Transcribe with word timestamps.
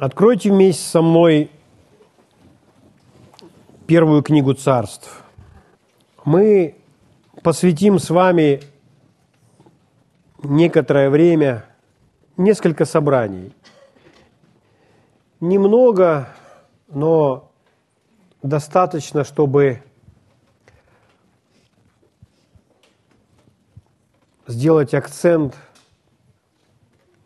Откройте 0.00 0.52
вместе 0.52 0.84
со 0.84 1.02
мной 1.02 1.50
первую 3.88 4.22
книгу 4.22 4.54
царств. 4.54 5.24
Мы 6.24 6.76
посвятим 7.42 7.98
с 7.98 8.08
вами 8.08 8.60
некоторое 10.44 11.10
время, 11.10 11.64
несколько 12.36 12.84
собраний. 12.84 13.52
Немного, 15.40 16.28
но 16.86 17.50
достаточно, 18.40 19.24
чтобы 19.24 19.82
сделать 24.46 24.94
акцент 24.94 25.56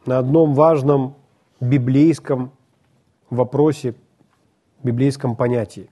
на 0.06 0.16
одном 0.16 0.54
важном 0.54 1.16
библейском 1.60 2.50
вопросе, 3.36 3.94
библейском 4.82 5.36
понятии. 5.36 5.88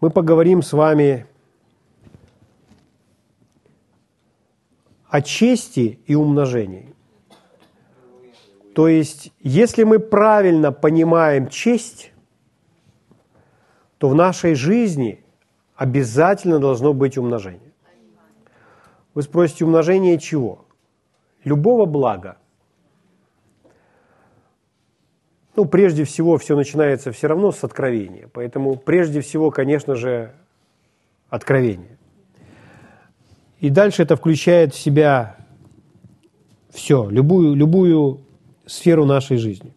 Мы 0.00 0.10
поговорим 0.10 0.62
с 0.62 0.72
вами 0.72 1.26
о 5.08 5.22
чести 5.22 6.00
и 6.06 6.14
умножении. 6.14 6.94
То 8.74 8.88
есть, 8.88 9.32
если 9.38 9.84
мы 9.84 10.00
правильно 10.00 10.72
понимаем 10.72 11.48
честь, 11.48 12.12
то 13.98 14.08
в 14.08 14.14
нашей 14.14 14.54
жизни 14.54 15.24
обязательно 15.76 16.58
должно 16.58 16.92
быть 16.92 17.16
умножение. 17.16 17.72
Вы 19.14 19.22
спросите, 19.22 19.64
умножение 19.64 20.18
чего? 20.18 20.64
Любого 21.44 21.86
блага. 21.86 22.36
Ну, 25.56 25.66
прежде 25.66 26.04
всего, 26.04 26.36
все 26.36 26.56
начинается 26.56 27.12
все 27.12 27.28
равно 27.28 27.52
с 27.52 27.62
откровения. 27.62 28.28
Поэтому, 28.32 28.76
прежде 28.76 29.20
всего, 29.20 29.50
конечно 29.50 29.94
же, 29.94 30.32
откровение. 31.28 31.96
И 33.60 33.70
дальше 33.70 34.02
это 34.02 34.16
включает 34.16 34.74
в 34.74 34.78
себя 34.78 35.36
все, 36.70 37.08
любую, 37.08 37.54
любую 37.54 38.20
сферу 38.66 39.04
нашей 39.04 39.36
жизни. 39.36 39.72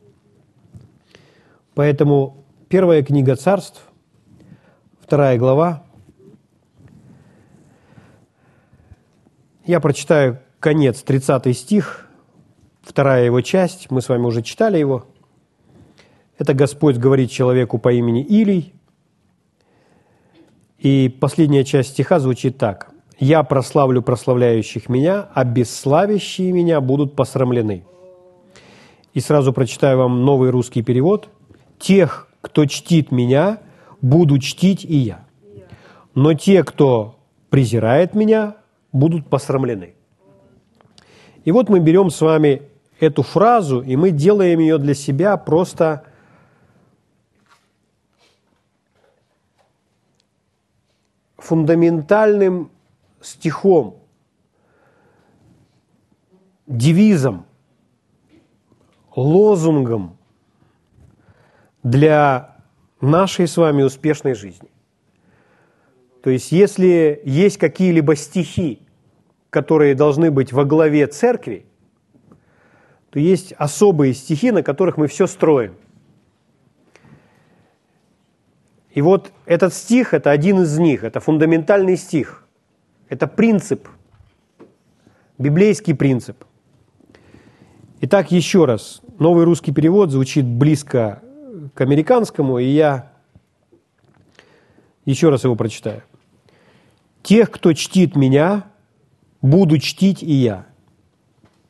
Поэтому 1.76 2.44
первая 2.70 3.04
книга 3.04 3.36
царств, 3.36 3.84
вторая 5.00 5.38
глава. 5.38 5.84
Я 9.64 9.80
прочитаю 9.80 10.40
конец, 10.60 11.04
30 11.04 11.56
стих, 11.56 12.10
вторая 12.82 13.26
его 13.26 13.42
часть, 13.42 13.92
мы 13.92 14.02
с 14.02 14.10
вами 14.10 14.26
уже 14.26 14.42
читали 14.42 14.80
его– 14.80 15.06
это 16.38 16.54
Господь 16.54 16.98
говорит 16.98 17.32
человеку 17.32 17.78
по 17.80 17.92
имени 17.92 18.24
Илий. 18.24 18.74
И 20.78 21.10
последняя 21.20 21.64
часть 21.64 21.90
стиха 21.90 22.20
звучит 22.20 22.58
так. 22.58 22.92
«Я 23.20 23.42
прославлю 23.42 24.04
прославляющих 24.04 24.90
меня, 24.90 25.28
а 25.34 25.44
бесславящие 25.44 26.52
меня 26.52 26.80
будут 26.82 27.16
посрамлены». 27.16 27.84
И 29.16 29.20
сразу 29.20 29.54
прочитаю 29.54 29.98
вам 29.98 30.24
новый 30.24 30.52
русский 30.52 30.84
перевод. 30.84 31.30
«Тех, 31.80 32.28
кто 32.42 32.66
чтит 32.68 33.12
меня, 33.12 33.60
буду 34.02 34.38
чтить 34.38 34.86
и 34.86 34.96
я. 34.98 35.26
Но 36.14 36.36
те, 36.36 36.64
кто 36.64 37.16
презирает 37.50 38.14
меня, 38.14 38.58
будут 38.92 39.28
посрамлены». 39.28 39.96
И 41.44 41.52
вот 41.52 41.70
мы 41.70 41.80
берем 41.80 42.12
с 42.12 42.22
вами 42.22 42.62
эту 43.00 43.24
фразу, 43.24 43.82
и 43.82 43.96
мы 43.96 44.12
делаем 44.12 44.60
ее 44.60 44.78
для 44.78 44.94
себя 44.94 45.36
просто– 45.38 46.04
фундаментальным 51.48 52.72
стихом, 53.22 54.04
девизом, 56.68 57.46
лозунгом 59.16 60.18
для 61.84 62.58
нашей 63.00 63.48
с 63.48 63.56
вами 63.56 63.84
успешной 63.84 64.34
жизни. 64.34 64.70
То 66.22 66.32
есть, 66.32 66.52
если 66.52 67.22
есть 67.24 67.58
какие-либо 67.58 68.18
стихи, 68.18 68.82
которые 69.50 69.96
должны 69.96 70.32
быть 70.32 70.52
во 70.52 70.66
главе 70.66 71.08
церкви, 71.08 71.66
то 73.10 73.20
есть 73.20 73.54
особые 73.54 74.14
стихи, 74.14 74.52
на 74.52 74.64
которых 74.64 74.98
мы 74.98 75.08
все 75.08 75.28
строим– 75.28 75.78
и 78.98 79.02
вот 79.02 79.32
этот 79.46 79.76
стих– 79.76 80.12
это 80.16 80.32
один 80.32 80.64
из 80.64 80.80
них, 80.80 81.04
это 81.04 81.20
фундаментальный 81.20 81.98
стих, 81.98 82.48
это 83.10 83.28
принцип, 83.28 83.88
библейский 85.38 85.94
принцип. 85.94 86.44
Итак, 88.02 88.32
еще 88.32 88.66
раз, 88.66 89.04
новый 89.20 89.46
русский 89.46 89.72
перевод 89.72 90.10
звучит 90.10 90.48
близко 90.48 91.22
к 91.76 91.82
американскому, 91.82 92.58
и 92.58 92.66
я 92.66 93.12
еще 95.06 95.30
раз 95.30 95.44
его 95.44 95.56
прочитаю. 95.56 96.02
«Тех, 97.22 97.52
кто 97.52 97.74
чтит 97.74 98.16
меня, 98.16 98.64
буду 99.44 99.78
чтить 99.78 100.24
и 100.24 100.34
я». 100.34 100.66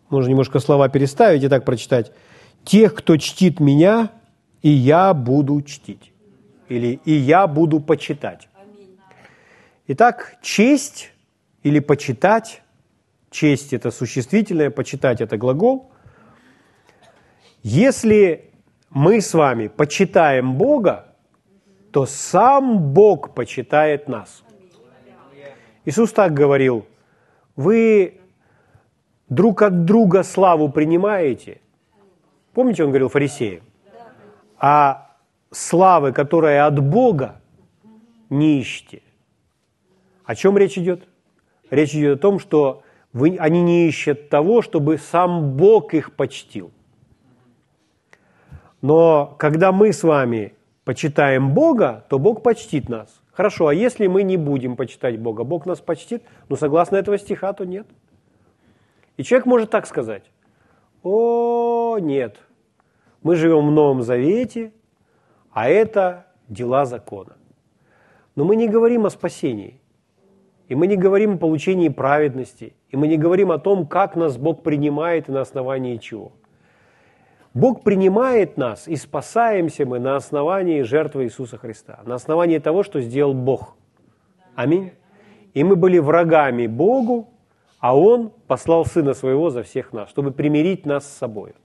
Можно 0.09 0.29
немножко 0.29 0.59
слова 0.59 0.87
переставить 0.87 1.43
и 1.43 1.49
так 1.49 1.65
прочитать. 1.65 2.13
«Тех, 2.63 2.95
кто 2.95 3.17
чтит 3.17 3.59
меня, 3.59 4.11
и 4.61 4.69
я 4.69 5.13
буду 5.13 5.61
чтить» 5.61 6.13
или 6.69 6.99
«и 7.05 7.11
я 7.11 7.47
буду 7.47 7.79
почитать». 7.79 8.49
Итак, 9.87 10.35
честь 10.41 11.13
или 11.63 11.79
почитать, 11.79 12.61
честь– 13.29 13.73
это 13.73 13.91
существительное, 13.91 14.69
почитать– 14.69 15.21
это 15.21 15.37
глагол. 15.37 15.91
Если 17.63 18.51
мы 18.89 19.21
с 19.21 19.33
вами 19.33 19.67
почитаем 19.67 20.55
Бога, 20.57 21.15
то 21.91 22.05
сам 22.05 22.93
Бог 22.93 23.33
почитает 23.33 24.07
нас. 24.07 24.43
Иисус 25.85 26.11
так 26.11 26.33
говорил, 26.33 26.85
вы 27.55 28.19
друг 29.29 29.61
от 29.61 29.85
друга 29.85 30.23
славу 30.23 30.69
принимаете. 30.69 31.61
Помните, 32.53 32.83
он 32.83 32.89
говорил 32.89 33.07
фарисеям? 33.07 33.63
А 34.59 35.06
славы, 35.51 36.11
которая 36.11 36.65
от 36.65 36.79
Бога, 36.79 37.41
не 38.29 38.61
ищите. 38.61 39.01
О 40.25 40.35
чем 40.35 40.57
речь 40.57 40.77
идет? 40.77 41.07
Речь 41.69 41.95
идет 41.95 42.19
о 42.19 42.21
том, 42.21 42.39
что 42.39 42.83
вы, 43.13 43.37
они 43.39 43.61
не 43.61 43.87
ищут 43.87 44.29
того, 44.29 44.61
чтобы 44.61 44.97
сам 44.97 45.55
Бог 45.55 45.93
их 45.93 46.13
почтил. 46.13 46.71
Но 48.81 49.35
когда 49.39 49.71
мы 49.71 49.91
с 49.91 50.03
вами 50.03 50.53
почитаем 50.83 51.53
Бога, 51.53 52.05
то 52.09 52.19
Бог 52.19 52.43
почтит 52.43 52.89
нас. 52.89 53.21
Хорошо, 53.31 53.67
а 53.67 53.73
если 53.73 54.07
мы 54.07 54.23
не 54.23 54.37
будем 54.37 54.75
почитать 54.75 55.19
Бога, 55.19 55.43
Бог 55.43 55.65
нас 55.65 55.79
почтит? 55.79 56.23
Ну, 56.49 56.55
согласно 56.55 56.95
этого 56.95 57.17
стиха, 57.17 57.53
то 57.53 57.65
нет. 57.65 57.87
И 59.15 59.23
человек 59.23 59.45
может 59.45 59.69
так 59.69 59.87
сказать. 59.87 60.23
О, 61.03 61.97
нет. 61.99 62.37
Мы 63.23 63.35
живем 63.35 63.67
в 63.67 63.71
Новом 63.71 64.01
Завете, 64.01 64.71
а 65.57 65.69
это 65.69 66.27
дела 66.49 66.85
закона. 66.85 67.35
Но 68.35 68.45
мы 68.45 68.55
не 68.55 68.67
говорим 68.67 69.07
о 69.07 69.09
спасении, 69.09 69.81
и 70.67 70.75
мы 70.75 70.85
не 70.85 70.95
говорим 70.95 71.33
о 71.33 71.37
получении 71.37 71.89
праведности, 71.89 72.75
и 72.91 72.95
мы 72.95 73.07
не 73.07 73.17
говорим 73.17 73.51
о 73.51 73.57
том, 73.57 73.87
как 73.87 74.15
нас 74.15 74.37
Бог 74.37 74.61
принимает 74.61 75.29
и 75.29 75.31
на 75.31 75.41
основании 75.41 75.97
чего. 75.97 76.31
Бог 77.55 77.81
принимает 77.81 78.55
нас, 78.55 78.87
и 78.87 78.95
спасаемся 78.95 79.83
мы 79.87 79.97
на 79.97 80.15
основании 80.15 80.83
жертвы 80.83 81.23
Иисуса 81.23 81.57
Христа, 81.57 82.01
на 82.05 82.13
основании 82.13 82.59
того, 82.59 82.83
что 82.83 83.01
сделал 83.01 83.33
Бог. 83.33 83.77
Аминь. 84.53 84.91
И 85.55 85.63
мы 85.63 85.75
были 85.75 85.97
врагами 85.97 86.67
Богу, 86.67 87.29
а 87.79 87.97
Он 87.97 88.31
послал 88.45 88.85
Сына 88.85 89.15
Своего 89.15 89.49
за 89.49 89.63
всех 89.63 89.91
нас, 89.91 90.07
чтобы 90.11 90.29
примирить 90.29 90.85
нас 90.85 91.03
с 91.03 91.17
собой. 91.17 91.55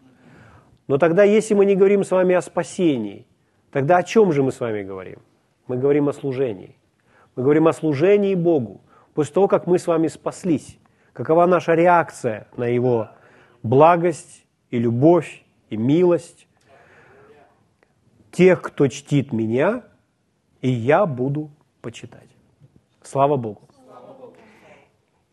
Но 0.88 0.96
тогда, 0.96 1.24
если 1.24 1.52
мы 1.52 1.66
не 1.66 1.74
говорим 1.74 2.04
с 2.04 2.10
вами 2.10 2.34
о 2.34 2.40
спасении, 2.40 3.26
Тогда 3.72 3.96
о 3.96 4.02
чем 4.02 4.32
же 4.32 4.42
мы 4.42 4.52
с 4.52 4.60
вами 4.60 4.82
говорим? 4.82 5.18
Мы 5.66 5.78
говорим 5.78 6.08
о 6.08 6.12
служении. 6.12 6.76
Мы 7.34 7.42
говорим 7.42 7.66
о 7.66 7.72
служении 7.72 8.34
Богу. 8.34 8.82
После 9.14 9.32
того, 9.32 9.48
как 9.48 9.66
мы 9.66 9.78
с 9.78 9.86
вами 9.86 10.08
спаслись, 10.08 10.78
какова 11.14 11.46
наша 11.46 11.74
реакция 11.74 12.46
на 12.56 12.64
Его 12.64 13.08
благость 13.62 14.44
и 14.70 14.78
любовь 14.78 15.42
и 15.70 15.78
милость? 15.78 16.46
Тех, 18.30 18.60
кто 18.60 18.88
чтит 18.88 19.32
меня, 19.32 19.82
и 20.60 20.68
я 20.68 21.06
буду 21.06 21.50
почитать. 21.80 22.28
Слава 23.02 23.36
Богу. 23.36 23.68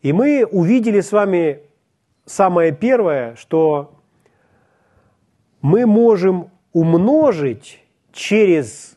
И 0.00 0.14
мы 0.14 0.46
увидели 0.46 1.00
с 1.00 1.12
вами 1.12 1.60
самое 2.24 2.72
первое, 2.72 3.34
что 3.36 4.00
мы 5.60 5.84
можем 5.84 6.50
умножить 6.72 7.84
через 8.12 8.96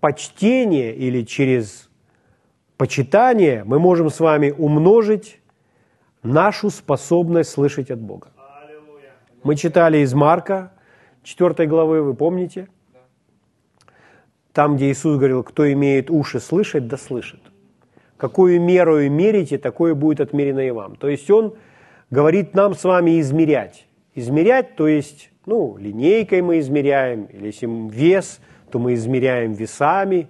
почтение 0.00 0.94
или 0.94 1.22
через 1.22 1.90
почитание, 2.76 3.64
мы 3.64 3.78
можем 3.78 4.10
с 4.10 4.20
вами 4.20 4.54
умножить 4.56 5.40
нашу 6.22 6.70
способность 6.70 7.50
слышать 7.50 7.90
от 7.90 8.00
Бога. 8.00 8.28
Мы 9.42 9.56
читали 9.56 9.98
из 9.98 10.14
Марка, 10.14 10.72
4 11.22 11.66
главы, 11.66 12.02
вы 12.02 12.14
помните? 12.14 12.68
Там, 14.52 14.76
где 14.76 14.90
Иисус 14.90 15.16
говорил, 15.16 15.42
кто 15.42 15.70
имеет 15.72 16.10
уши 16.10 16.40
слышать, 16.40 16.88
да 16.88 16.96
слышит. 16.96 17.40
Какую 18.16 18.60
меру 18.60 19.08
мерите, 19.08 19.58
такое 19.58 19.94
будет 19.94 20.20
отмерено 20.20 20.60
и 20.60 20.70
вам. 20.70 20.96
То 20.96 21.08
есть 21.08 21.30
Он 21.30 21.54
говорит 22.10 22.54
нам 22.54 22.74
с 22.74 22.84
вами 22.84 23.20
измерять. 23.20 23.87
Измерять, 24.18 24.74
то 24.74 24.88
есть, 24.88 25.30
ну, 25.46 25.76
линейкой 25.76 26.42
мы 26.42 26.58
измеряем, 26.58 27.26
или 27.26 27.46
если 27.46 27.68
вес, 27.88 28.40
то 28.70 28.80
мы 28.80 28.94
измеряем 28.94 29.52
весами. 29.52 30.28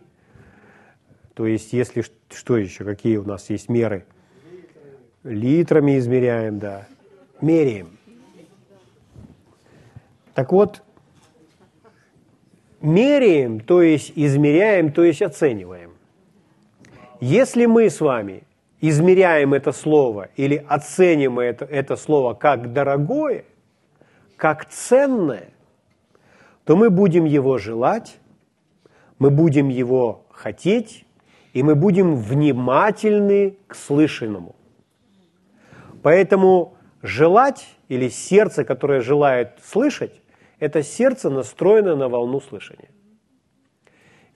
То 1.32 1.46
есть, 1.46 1.72
если 1.72 2.04
что 2.30 2.58
еще, 2.58 2.84
какие 2.84 3.16
у 3.16 3.24
нас 3.24 3.48
есть 3.48 3.70
меры? 3.70 4.04
Литрами 5.24 5.98
измеряем, 5.98 6.58
да. 6.58 6.86
Меряем. 7.40 7.98
Так 10.34 10.52
вот, 10.52 10.82
меряем, 12.82 13.60
то 13.60 13.80
есть 13.80 14.12
измеряем, 14.14 14.92
то 14.92 15.02
есть 15.02 15.22
оцениваем. 15.22 15.92
Если 17.20 17.64
мы 17.64 17.88
с 17.88 18.00
вами 18.00 18.42
измеряем 18.80 19.54
это 19.54 19.72
слово 19.72 20.28
или 20.36 20.62
оценим 20.68 21.40
это, 21.40 21.64
это 21.64 21.96
слово 21.96 22.34
как 22.34 22.72
дорогое, 22.72 23.44
как 24.38 24.70
ценное, 24.70 25.50
то 26.64 26.76
мы 26.76 26.88
будем 26.90 27.24
его 27.24 27.58
желать, 27.58 28.18
мы 29.18 29.30
будем 29.30 29.68
его 29.68 30.26
хотеть, 30.30 31.04
и 31.52 31.62
мы 31.62 31.74
будем 31.74 32.14
внимательны 32.14 33.58
к 33.66 33.74
слышанному. 33.74 34.54
Поэтому 36.02 36.76
желать 37.02 37.68
или 37.88 38.08
сердце, 38.08 38.64
которое 38.64 39.00
желает 39.00 39.58
слышать, 39.62 40.22
это 40.60 40.82
сердце 40.82 41.30
настроено 41.30 41.96
на 41.96 42.08
волну 42.08 42.40
слышания. 42.40 42.90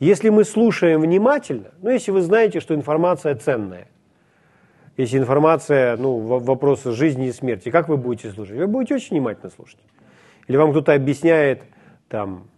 Если 0.00 0.30
мы 0.30 0.44
слушаем 0.44 1.00
внимательно, 1.00 1.70
ну, 1.80 1.90
если 1.90 2.10
вы 2.10 2.22
знаете, 2.22 2.58
что 2.58 2.74
информация 2.74 3.36
ценная, 3.36 3.86
если 4.96 5.18
информация, 5.18 5.96
ну, 5.96 6.18
вопросы 6.18 6.92
жизни 6.92 7.28
и 7.28 7.32
смерти, 7.32 7.70
как 7.70 7.88
вы 7.88 7.96
будете 7.96 8.30
слушать? 8.30 8.56
Вы 8.56 8.66
будете 8.66 8.94
очень 8.94 9.16
внимательно 9.16 9.50
слушать. 9.50 9.80
Или 10.48 10.56
вам 10.56 10.70
кто-то 10.70 10.92
объясняет, 10.92 11.62
там, 12.08 12.48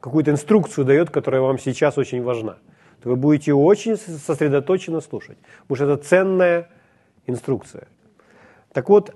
какую-то 0.00 0.30
инструкцию 0.30 0.84
дает, 0.84 1.10
которая 1.10 1.40
вам 1.40 1.58
сейчас 1.58 1.98
очень 1.98 2.22
важна, 2.22 2.58
то 3.02 3.08
вы 3.08 3.16
будете 3.16 3.52
очень 3.52 3.96
сосредоточенно 3.96 5.00
слушать, 5.00 5.38
потому 5.66 5.76
что 5.76 5.92
это 5.92 6.02
ценная 6.04 6.68
инструкция. 7.26 7.88
Так 8.72 8.88
вот, 8.88 9.14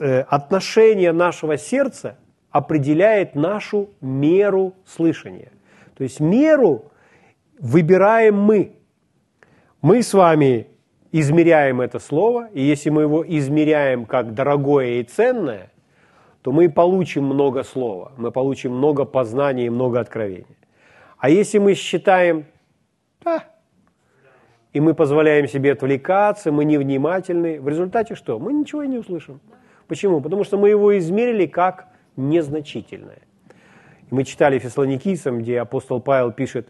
э, 0.00 0.20
отношение 0.20 1.12
нашего 1.12 1.58
сердца 1.58 2.16
определяет 2.50 3.34
нашу 3.34 3.90
меру 4.00 4.74
слышания. 4.86 5.52
То 5.96 6.04
есть 6.04 6.20
меру 6.20 6.90
выбираем 7.58 8.38
мы. 8.38 8.76
Мы 9.82 10.02
с 10.02 10.14
вами 10.14 10.68
измеряем 11.12 11.80
это 11.80 11.98
слово, 11.98 12.48
и 12.52 12.62
если 12.62 12.90
мы 12.90 13.02
его 13.02 13.24
измеряем 13.26 14.06
как 14.06 14.34
дорогое 14.34 15.00
и 15.00 15.02
ценное, 15.02 15.70
то 16.42 16.52
мы 16.52 16.68
получим 16.68 17.24
много 17.24 17.64
слова, 17.64 18.12
мы 18.16 18.30
получим 18.30 18.76
много 18.76 19.04
познаний 19.04 19.66
и 19.66 19.70
много 19.70 20.00
откровений. 20.00 20.56
А 21.18 21.28
если 21.28 21.58
мы 21.58 21.74
считаем, 21.74 22.46
да, 23.24 23.44
и 24.72 24.80
мы 24.80 24.94
позволяем 24.94 25.48
себе 25.48 25.72
отвлекаться, 25.72 26.52
мы 26.52 26.64
невнимательны, 26.64 27.60
в 27.60 27.68
результате 27.68 28.14
что? 28.14 28.38
Мы 28.38 28.52
ничего 28.52 28.82
и 28.82 28.88
не 28.88 28.98
услышим. 28.98 29.40
Почему? 29.88 30.20
Потому 30.20 30.44
что 30.44 30.58
мы 30.58 30.68
его 30.68 30.96
измерили 30.98 31.46
как 31.46 31.88
незначительное. 32.16 33.22
И 34.10 34.14
мы 34.14 34.24
читали 34.24 34.58
Фессалоникийцам, 34.58 35.38
где 35.38 35.60
апостол 35.60 36.00
Павел 36.00 36.30
пишет, 36.30 36.68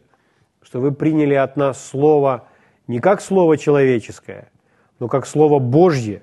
что 0.63 0.81
вы 0.81 0.93
приняли 0.93 1.35
от 1.35 1.57
нас 1.57 1.85
слово 1.85 2.49
не 2.87 3.01
как 3.01 3.21
слово 3.21 3.59
человеческое, 3.59 4.51
но 4.99 5.09
как 5.09 5.27
слово 5.27 5.59
Божье, 5.59 6.23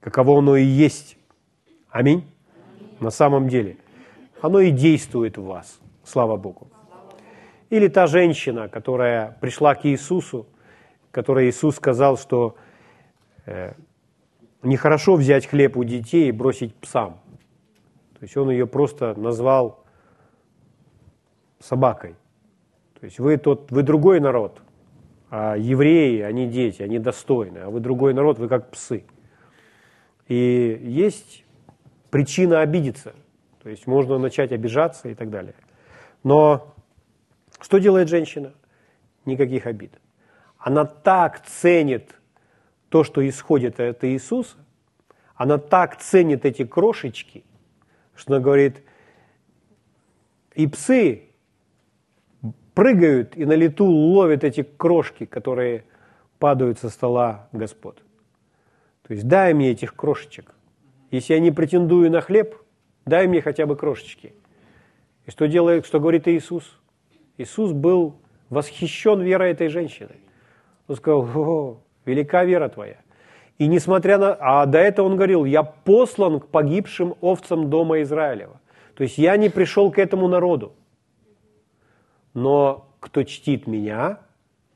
каково 0.00 0.38
оно 0.38 0.56
и 0.56 0.64
есть. 0.64 1.16
Аминь. 1.90 2.24
На 3.00 3.10
самом 3.10 3.48
деле. 3.48 3.76
Оно 4.40 4.60
и 4.60 4.70
действует 4.70 5.36
в 5.36 5.44
вас. 5.44 5.80
Слава 6.04 6.36
Богу. 6.36 6.68
Или 7.70 7.88
та 7.88 8.06
женщина, 8.06 8.68
которая 8.68 9.36
пришла 9.40 9.74
к 9.74 9.84
Иисусу, 9.84 10.46
которой 11.10 11.50
Иисус 11.50 11.76
сказал, 11.76 12.16
что 12.16 12.56
э, 13.46 13.72
нехорошо 14.62 15.16
взять 15.16 15.46
хлеб 15.46 15.76
у 15.76 15.84
детей 15.84 16.28
и 16.28 16.32
бросить 16.32 16.74
псам. 16.74 17.20
То 18.18 18.22
есть 18.22 18.36
он 18.36 18.50
ее 18.50 18.66
просто 18.66 19.14
назвал 19.14 19.84
собакой. 21.60 22.14
То 22.98 23.04
есть 23.04 23.18
вы, 23.18 23.36
тот, 23.36 23.70
вы 23.70 23.82
другой 23.82 24.20
народ, 24.20 24.60
а 25.30 25.56
евреи, 25.56 26.22
они 26.22 26.46
дети, 26.46 26.82
они 26.82 26.98
достойны, 26.98 27.58
а 27.58 27.70
вы 27.70 27.80
другой 27.80 28.14
народ, 28.14 28.38
вы 28.38 28.48
как 28.48 28.70
псы. 28.70 29.04
И 30.26 30.80
есть 30.82 31.44
причина 32.10 32.60
обидеться, 32.60 33.14
то 33.62 33.68
есть 33.68 33.86
можно 33.86 34.18
начать 34.18 34.52
обижаться 34.52 35.08
и 35.08 35.14
так 35.14 35.30
далее. 35.30 35.54
Но 36.24 36.74
что 37.60 37.78
делает 37.78 38.08
женщина? 38.08 38.54
Никаких 39.24 39.66
обид. 39.66 39.92
Она 40.58 40.84
так 40.84 41.44
ценит 41.44 42.14
то, 42.88 43.04
что 43.04 43.26
исходит 43.28 43.80
от 43.80 44.04
Иисуса, 44.04 44.56
она 45.34 45.58
так 45.58 45.98
ценит 45.98 46.44
эти 46.44 46.64
крошечки, 46.64 47.44
что 48.16 48.34
она 48.34 48.42
говорит, 48.42 48.82
и 50.54 50.66
псы 50.66 51.27
прыгают 52.78 53.36
и 53.36 53.44
на 53.44 53.54
лету 53.54 53.86
ловят 53.86 54.44
эти 54.44 54.62
крошки, 54.62 55.24
которые 55.26 55.82
падают 56.38 56.78
со 56.78 56.90
стола 56.90 57.48
Господ. 57.50 58.04
То 59.04 59.14
есть 59.14 59.26
дай 59.26 59.52
мне 59.52 59.72
этих 59.72 59.96
крошечек. 59.96 60.54
Если 61.10 61.34
я 61.34 61.40
не 61.40 61.50
претендую 61.50 62.08
на 62.08 62.20
хлеб, 62.20 62.54
дай 63.04 63.26
мне 63.26 63.42
хотя 63.42 63.66
бы 63.66 63.74
крошечки. 63.74 64.32
И 65.26 65.32
что 65.32 65.48
делает, 65.48 65.86
что 65.86 65.98
говорит 65.98 66.28
Иисус? 66.28 66.78
Иисус 67.36 67.72
был 67.72 68.14
восхищен 68.48 69.22
верой 69.22 69.50
этой 69.50 69.66
женщины. 69.70 70.14
Он 70.86 70.94
сказал, 70.94 71.22
о, 71.34 71.80
велика 72.04 72.44
вера 72.44 72.68
твоя. 72.68 72.98
И 73.58 73.66
несмотря 73.66 74.18
на... 74.18 74.36
А 74.38 74.66
до 74.66 74.78
этого 74.78 75.06
он 75.06 75.16
говорил, 75.16 75.44
я 75.46 75.64
послан 75.64 76.38
к 76.38 76.46
погибшим 76.46 77.16
овцам 77.22 77.70
дома 77.70 78.02
Израилева. 78.02 78.60
То 78.94 79.02
есть 79.02 79.18
я 79.18 79.36
не 79.36 79.48
пришел 79.48 79.90
к 79.90 79.98
этому 79.98 80.28
народу. 80.28 80.74
Но 82.40 82.88
кто 83.00 83.22
чтит 83.22 83.66
меня, 83.66 84.20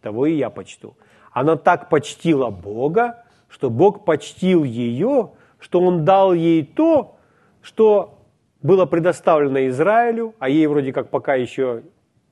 того 0.00 0.26
и 0.26 0.35
я 0.35 0.50
почту. 0.50 0.97
Она 1.33 1.57
так 1.57 1.88
почтила 1.88 2.50
Бога, 2.50 3.25
что 3.49 3.71
Бог 3.71 4.04
почтил 4.04 4.64
ее, 4.64 5.31
что 5.59 5.81
Он 5.81 6.04
дал 6.04 6.33
ей 6.33 6.64
то, 6.64 7.16
что 7.61 8.19
было 8.62 8.87
предоставлено 8.87 9.66
Израилю, 9.69 10.35
а 10.38 10.49
ей 10.49 10.66
вроде 10.66 10.92
как 10.92 11.11
пока 11.11 11.35
еще 11.35 11.83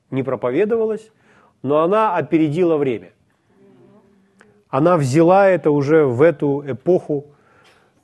не 0.09 0.23
проповедовалось, 0.23 1.11
но 1.61 1.79
она 1.79 2.15
опередила 2.15 2.77
время– 2.77 3.11
она 4.71 4.95
взяла 4.95 5.49
это 5.49 5.69
уже 5.69 6.05
в 6.05 6.21
эту 6.21 6.63
эпоху 6.65 7.25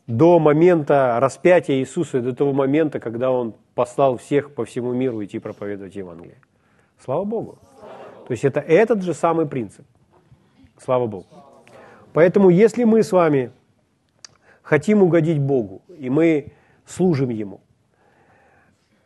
до 0.05 0.37
момента 0.37 1.17
распятия 1.19 1.77
Иисуса, 1.77 2.21
до 2.21 2.35
того 2.35 2.51
момента, 2.51 2.99
когда 2.99 3.31
Он 3.31 3.53
послал 3.73 4.17
всех 4.17 4.53
по 4.53 4.65
всему 4.65 4.93
миру 4.93 5.23
идти 5.23 5.39
проповедовать 5.39 5.95
Евангелие. 5.95 6.37
Слава 7.03 7.23
Богу. 7.23 7.57
То 8.27 8.31
есть 8.31 8.45
это 8.45 8.59
этот 8.59 9.03
же 9.03 9.13
самый 9.13 9.45
принцип. 9.45 9.85
Слава 10.77 11.07
Богу. 11.07 11.25
Поэтому 12.13 12.49
если 12.49 12.83
мы 12.83 13.03
с 13.03 13.11
вами 13.11 13.51
хотим 14.61 15.03
угодить 15.03 15.39
Богу, 15.39 15.81
и 15.99 16.09
мы 16.09 16.53
служим 16.85 17.29
Ему, 17.29 17.61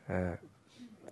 э, 0.08 0.38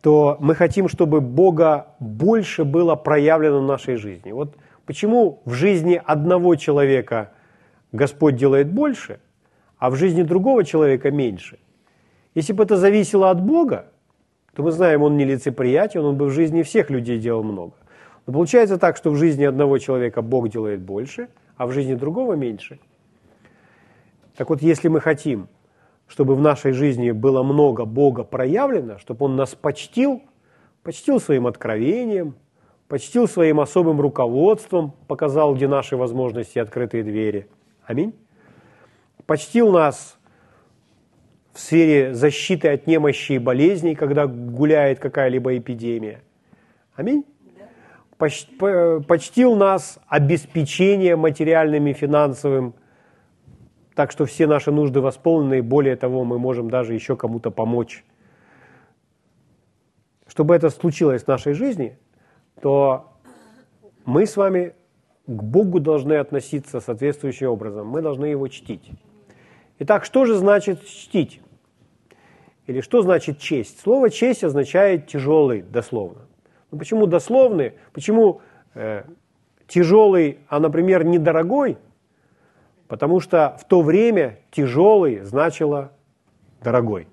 то 0.02 0.38
мы 0.40 0.56
хотим, 0.56 0.88
чтобы 0.88 1.22
Бога 1.22 1.88
больше 2.00 2.64
было 2.64 2.96
проявлено 2.96 3.60
в 3.60 3.68
нашей 3.68 3.96
жизни. 3.96 4.32
Вот 4.32 4.56
Почему 4.90 5.44
в 5.46 5.54
жизни 5.54 6.02
одного 6.04 6.56
человека 6.56 7.32
Господь 7.92 8.38
делает 8.38 8.72
больше, 8.72 9.20
а 9.78 9.92
в 9.92 9.96
жизни 9.96 10.24
другого 10.24 10.64
человека 10.64 11.12
меньше? 11.12 11.60
Если 12.34 12.54
бы 12.54 12.64
это 12.64 12.76
зависело 12.76 13.30
от 13.30 13.40
Бога, 13.40 13.92
то 14.60 14.64
мы 14.64 14.74
знаем, 14.74 15.04
он 15.04 15.16
нелицеприятен, 15.16 16.04
он 16.04 16.18
бы 16.18 16.26
в 16.26 16.32
жизни 16.32 16.64
всех 16.64 16.90
людей 16.90 17.18
делал 17.18 17.44
много. 17.44 17.72
Но 18.26 18.34
получается 18.34 18.78
так, 18.78 18.98
что 18.98 19.10
в 19.10 19.16
жизни 19.16 19.46
одного 19.46 19.78
человека 19.78 20.22
Бог 20.22 20.50
делает 20.50 20.82
больше, 20.82 21.30
а 21.56 21.66
в 21.66 21.72
жизни 21.72 21.94
другого 21.94 22.34
меньше. 22.34 22.78
Так 24.36 24.50
вот, 24.50 24.62
если 24.62 24.90
мы 24.90 25.00
хотим, 25.00 25.48
чтобы 26.10 26.36
в 26.36 26.42
нашей 26.42 26.74
жизни 26.74 27.12
было 27.12 27.42
много 27.42 27.86
Бога 27.86 28.26
проявлено, 28.26 28.98
чтобы 28.98 29.28
Он 29.28 29.38
нас 29.38 29.56
почтил, 29.56 30.24
почтил 30.84 31.22
своим 31.22 31.48
откровением, 31.48 32.36
почтил 32.90 33.30
своим 33.30 33.62
особым 33.62 34.02
руководством, 34.02 34.92
показал, 35.08 35.56
где 35.56 35.70
наши 35.70 35.96
возможности 35.96 36.60
открытые 36.60 37.04
двери. 37.04 37.48
Аминь. 37.86 38.14
Почтил 39.26 39.72
нас 39.72 40.19
в 41.54 41.60
сфере 41.60 42.14
защиты 42.14 42.70
от 42.70 42.88
немощи 42.88 43.34
и 43.34 43.40
болезней, 43.40 43.96
когда 43.96 44.28
гуляет 44.28 45.00
какая-либо 45.00 45.58
эпидемия. 45.58 46.22
Аминь. 46.96 47.26
Почтил 48.18 49.56
нас 49.56 50.00
обеспечением 50.08 51.20
материальным 51.20 51.88
и 51.88 51.94
финансовым, 51.94 52.76
так 53.96 54.12
что 54.12 54.26
все 54.26 54.46
наши 54.48 54.72
нужды 54.72 55.00
восполнены, 55.02 55.60
и 55.60 55.62
более 55.62 55.96
того, 55.96 56.24
мы 56.26 56.38
можем 56.38 56.70
даже 56.70 56.94
еще 56.94 57.16
кому-то 57.16 57.50
помочь. 57.50 58.04
Чтобы 60.28 60.56
это 60.56 60.70
случилось 60.70 61.24
в 61.24 61.28
нашей 61.28 61.54
жизни, 61.54 61.98
то 62.62 63.14
мы 64.06 64.26
с 64.26 64.38
вами 64.38 64.74
к 65.26 65.44
Богу 65.44 65.80
должны 65.80 66.14
относиться 66.14 66.80
соответствующим 66.80 67.50
образом. 67.50 67.88
Мы 67.88 68.02
должны 68.02 68.26
Его 68.26 68.48
чтить. 68.48 68.92
Итак, 69.80 70.04
что 70.04 70.26
же 70.26 70.36
значит 70.36 70.86
чтить? 70.86 71.42
Или 72.68 72.82
что 72.82 73.02
значит 73.02 73.40
честь? 73.40 73.80
Слово 73.80 74.10
честь 74.10 74.44
означает 74.44 75.08
тяжелый, 75.08 75.62
дословно. 75.62 76.28
Ну, 76.70 76.78
почему 76.78 77.08
дословный? 77.08 77.74
Почему 77.94 78.42
э, 78.76 79.04
тяжелый, 79.68 80.40
а, 80.50 80.60
например, 80.60 81.06
недорогой? 81.06 81.78
Потому 82.88 83.22
что 83.22 83.58
в 83.60 83.66
то 83.66 83.82
время 83.82 84.40
тяжелый 84.52 85.22
значило 85.22 85.94
дорогой. 86.62 87.08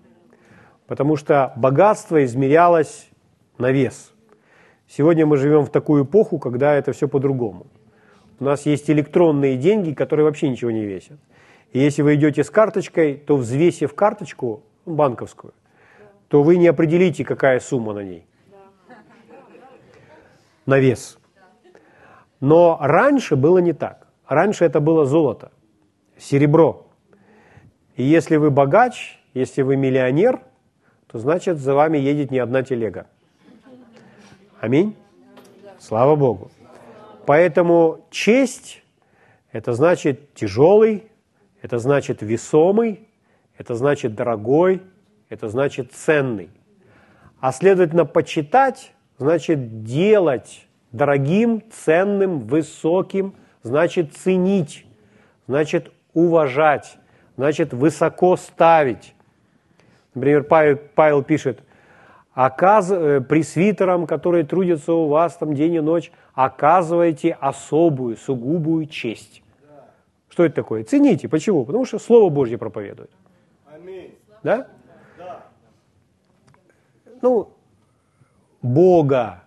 Потому 0.89 1.17
что 1.17 1.53
богатство 1.57 2.25
измерялось 2.25 3.09
на 3.59 3.71
вес. 3.71 4.13
Сегодня 4.89 5.25
мы 5.25 5.37
живем 5.37 5.65
в 5.65 5.71
такую 5.71 6.05
эпоху, 6.05 6.39
когда 6.39 6.75
это 6.75 6.93
все 6.93 7.07
по-другому. 7.09 7.67
У 8.41 8.45
нас 8.45 8.67
есть 8.67 8.91
электронные 8.91 9.57
деньги, 9.57 9.93
которые 9.93 10.25
вообще 10.25 10.49
ничего 10.49 10.71
не 10.71 10.85
весят. 10.85 11.19
И 11.77 11.79
если 11.79 12.01
вы 12.01 12.15
идете 12.15 12.43
с 12.43 12.49
карточкой, 12.49 13.17
то 13.19 13.37
взвесив 13.37 13.95
карточку, 13.95 14.63
банковскую, 14.87 15.53
то 16.29 16.43
вы 16.43 16.57
не 16.57 16.69
определите, 16.69 17.23
какая 17.23 17.61
сумма 17.61 17.93
на 17.93 18.03
ней. 18.03 18.25
На 20.65 20.79
вес. 20.79 21.19
Но 22.41 22.79
раньше 22.81 23.37
было 23.37 23.59
не 23.59 23.75
так. 23.75 24.07
Раньше 24.27 24.65
это 24.65 24.81
было 24.81 25.05
золото, 25.05 25.53
серебро. 26.17 26.87
И 27.97 28.05
если 28.05 28.37
вы 28.37 28.51
богач, 28.51 29.21
если 29.35 29.61
вы 29.61 29.77
миллионер, 29.77 30.41
то 31.09 31.19
значит 31.19 31.59
за 31.59 31.75
вами 31.75 31.99
едет 31.99 32.31
не 32.31 32.39
одна 32.39 32.63
телега. 32.63 33.07
Аминь. 34.61 34.97
Слава 35.79 36.17
Богу. 36.17 36.51
Поэтому 37.27 38.07
честь– 38.11 38.83
это 39.53 39.75
значит 39.75 40.33
тяжелый, 40.33 41.11
это 41.63 41.79
значит 41.79 42.23
весомый, 42.23 43.09
это 43.59 43.75
значит 43.75 44.15
дорогой, 44.15 44.83
это 45.29 45.49
значит 45.49 45.93
ценный. 45.93 46.51
А 47.41 47.53
следовательно, 47.53 48.05
почитать 48.05 48.93
значит 49.19 49.85
делать 49.85 50.67
дорогим, 50.93 51.63
ценным, 51.71 52.41
высоким, 52.41 53.35
значит 53.63 54.15
ценить, 54.15 54.87
значит 55.47 55.93
уважать, 56.15 56.99
значит 57.37 57.73
высоко 57.73 58.37
ставить. 58.37 59.15
Например, 60.15 60.45
Павел, 60.45 60.79
Павел 60.95 61.23
пишет, 61.23 61.61
оказ, 62.33 62.91
э, 62.91 63.21
пресвитерам, 63.21 64.07
которые 64.07 64.45
трудятся 64.45 64.93
у 64.93 65.09
вас 65.09 65.37
там 65.37 65.55
день 65.55 65.75
и 65.75 65.81
ночь, 65.81 66.13
оказывайте 66.35 67.37
особую, 67.41 68.17
сугубую 68.17 68.87
честь. 68.87 69.43
Что 70.37 70.45
это 70.45 70.57
такое? 70.57 70.85
Цените. 70.85 71.31
Почему? 71.31 71.65
Потому 71.65 71.87
что 71.87 71.99
Слово 71.99 72.29
Божье 72.29 72.59
проповедует. 72.59 73.11
Да? 74.43 74.69
Ну, 77.23 77.55
Бога, 78.61 79.45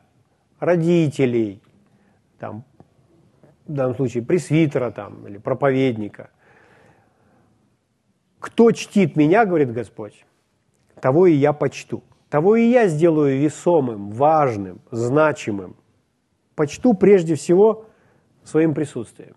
родителей, 0.59 1.61
там, 2.39 2.63
в 3.67 3.71
данном 3.71 3.95
случае 3.97 4.23
пресвитера 4.23 4.89
там, 4.89 5.27
или 5.27 5.37
проповедника. 5.37 6.31
Кто 8.39 8.71
чтит 8.71 9.15
меня, 9.15 9.45
говорит 9.45 9.71
Господь, 9.71 10.25
того 10.99 11.27
и 11.27 11.33
я 11.33 11.53
почту. 11.53 12.03
Того 12.31 12.55
и 12.55 12.63
я 12.63 12.87
сделаю 12.87 13.39
весомым, 13.39 14.09
важным, 14.09 14.81
значимым. 14.89 15.75
Почту 16.55 16.95
прежде 16.95 17.35
всего 17.35 17.85
своим 18.43 18.73
присутствием. 18.73 19.35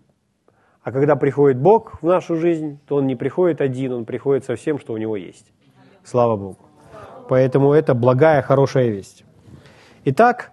А 0.83 0.91
когда 0.91 1.15
приходит 1.15 1.57
Бог 1.57 2.01
в 2.01 2.05
нашу 2.05 2.35
жизнь, 2.35 2.77
то 2.87 2.97
Он 2.97 3.07
не 3.07 3.15
приходит 3.15 3.61
один, 3.61 3.93
Он 3.93 4.05
приходит 4.05 4.43
со 4.43 4.55
всем, 4.55 4.79
что 4.79 4.93
у 4.93 4.97
Него 4.97 5.15
есть. 5.15 5.51
Слава 6.03 6.35
Богу. 6.35 6.59
Поэтому 7.29 7.71
это 7.71 7.93
благая, 7.93 8.41
хорошая 8.41 8.89
весть. 8.89 9.23
Итак, 10.03 10.51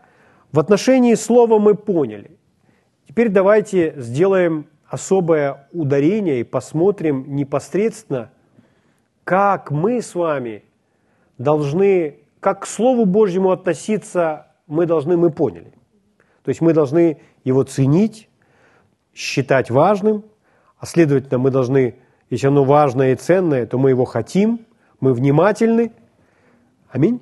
в 0.52 0.60
отношении 0.60 1.14
слова 1.14 1.58
мы 1.58 1.74
поняли. 1.74 2.30
Теперь 3.08 3.28
давайте 3.28 3.94
сделаем 3.96 4.66
особое 4.86 5.68
ударение 5.72 6.40
и 6.40 6.44
посмотрим 6.44 7.34
непосредственно, 7.34 8.30
как 9.24 9.72
мы 9.72 10.00
с 10.00 10.14
вами 10.14 10.62
должны, 11.38 12.20
как 12.38 12.62
к 12.62 12.66
Слову 12.66 13.04
Божьему 13.04 13.50
относиться 13.50 14.46
мы 14.68 14.86
должны, 14.86 15.16
мы 15.16 15.30
поняли. 15.30 15.72
То 16.44 16.50
есть 16.50 16.60
мы 16.60 16.72
должны 16.72 17.20
его 17.42 17.64
ценить, 17.64 18.29
считать 19.20 19.70
важным, 19.70 20.24
а 20.78 20.86
следовательно 20.86 21.36
мы 21.36 21.50
должны, 21.50 21.96
если 22.30 22.46
оно 22.46 22.64
важное 22.64 23.12
и 23.12 23.16
ценное, 23.16 23.66
то 23.66 23.76
мы 23.76 23.90
его 23.90 24.06
хотим, 24.06 24.64
мы 24.98 25.12
внимательны. 25.12 25.92
Аминь. 26.88 27.20